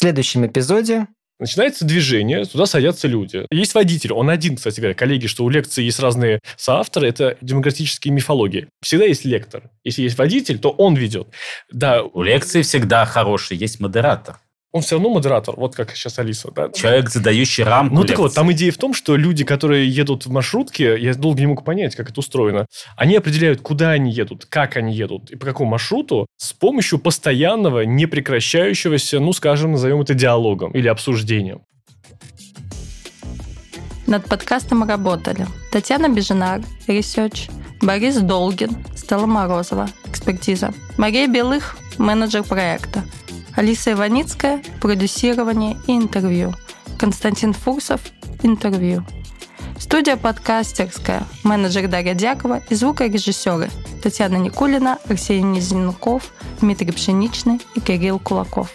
следующем 0.01 0.47
эпизоде 0.47 1.07
Начинается 1.39 1.87
движение, 1.87 2.45
туда 2.45 2.67
садятся 2.67 3.09
люди. 3.09 3.47
Есть 3.51 3.75
водитель, 3.75 4.13
он 4.13 4.29
один, 4.29 4.57
кстати 4.57 4.79
говоря. 4.79 4.95
Коллеги, 4.95 5.27
что 5.27 5.43
у 5.43 5.49
лекции 5.49 5.83
есть 5.83 5.99
разные 5.99 6.41
соавторы, 6.57 7.09
это 7.09 7.39
демократические 7.41 8.13
мифологии. 8.13 8.69
Всегда 8.83 9.07
есть 9.07 9.25
лектор. 9.25 9.71
Если 9.83 10.03
есть 10.03 10.19
водитель, 10.19 10.59
то 10.59 10.69
он 10.69 10.97
ведет. 10.97 11.29
Да. 11.73 12.03
У 12.03 12.23
лекции 12.23 12.61
всегда 12.61 13.07
хороший, 13.07 13.57
есть 13.57 13.81
модератор 13.81 14.37
он 14.73 14.83
все 14.83 14.97
равно 14.97 15.11
модератор, 15.11 15.57
вот 15.57 15.75
как 15.75 15.95
сейчас 15.97 16.19
Алиса. 16.19 16.51
Да? 16.55 16.71
Человек, 16.71 17.11
задающий 17.11 17.65
рамку. 17.65 17.95
Ну 17.95 18.05
так 18.05 18.19
вот, 18.19 18.35
там 18.35 18.53
идея 18.53 18.71
в 18.71 18.77
том, 18.77 18.95
что 18.95 19.17
люди, 19.17 19.45
которые 19.45 19.89
едут 19.89 20.27
в 20.27 20.31
маршрутке, 20.31 20.97
я 20.99 21.15
долго 21.15 21.41
не 21.41 21.47
мог 21.47 21.65
понять, 21.65 21.97
как 21.97 22.11
это 22.11 22.21
устроено, 22.21 22.67
они 22.97 23.17
определяют, 23.17 23.61
куда 23.61 23.91
они 23.91 24.13
едут, 24.13 24.47
как 24.47 24.77
они 24.77 24.95
едут 24.95 25.31
и 25.31 25.37
по 25.37 25.47
какому 25.47 25.71
маршруту 25.71 26.27
с 26.37 26.53
помощью 26.53 26.99
постоянного, 26.99 27.81
непрекращающегося, 27.81 29.19
ну, 29.19 29.33
скажем, 29.33 29.73
назовем 29.73 30.01
это 30.03 30.15
диалогом 30.15 30.71
или 30.73 30.89
обсуждением. 30.89 31.63
Над 34.07 34.25
подкастом 34.25 34.83
работали 34.89 35.47
Татьяна 35.71 36.09
Бежинар, 36.09 36.63
research, 36.87 37.49
Борис 37.81 38.17
Долгин, 38.19 38.71
Стелла 38.97 39.27
Морозова, 39.27 39.89
экспертиза, 40.05 40.73
Мария 40.99 41.29
Белых, 41.29 41.77
менеджер 41.97 42.43
проекта, 42.43 43.05
Алиса 43.61 43.93
Иваницкая– 43.93 44.63
продюсирование 44.81 45.77
и 45.87 45.95
интервью. 45.95 46.55
Константин 46.99 47.53
Фурсов– 47.53 48.01
интервью. 48.43 49.05
Студия 49.79 50.17
подкастерская, 50.17 51.25
менеджер 51.45 51.87
Дарья 51.87 52.15
Дякова 52.15 52.63
и 52.71 52.75
звукорежиссеры 52.75 53.69
Татьяна 54.03 54.37
Никулина, 54.37 54.97
Арсений 55.07 55.43
Низенков, 55.43 56.33
Дмитрий 56.63 56.91
Пшеничный 56.91 57.61
и 57.75 57.81
Кирилл 57.81 58.19
Кулаков. 58.19 58.73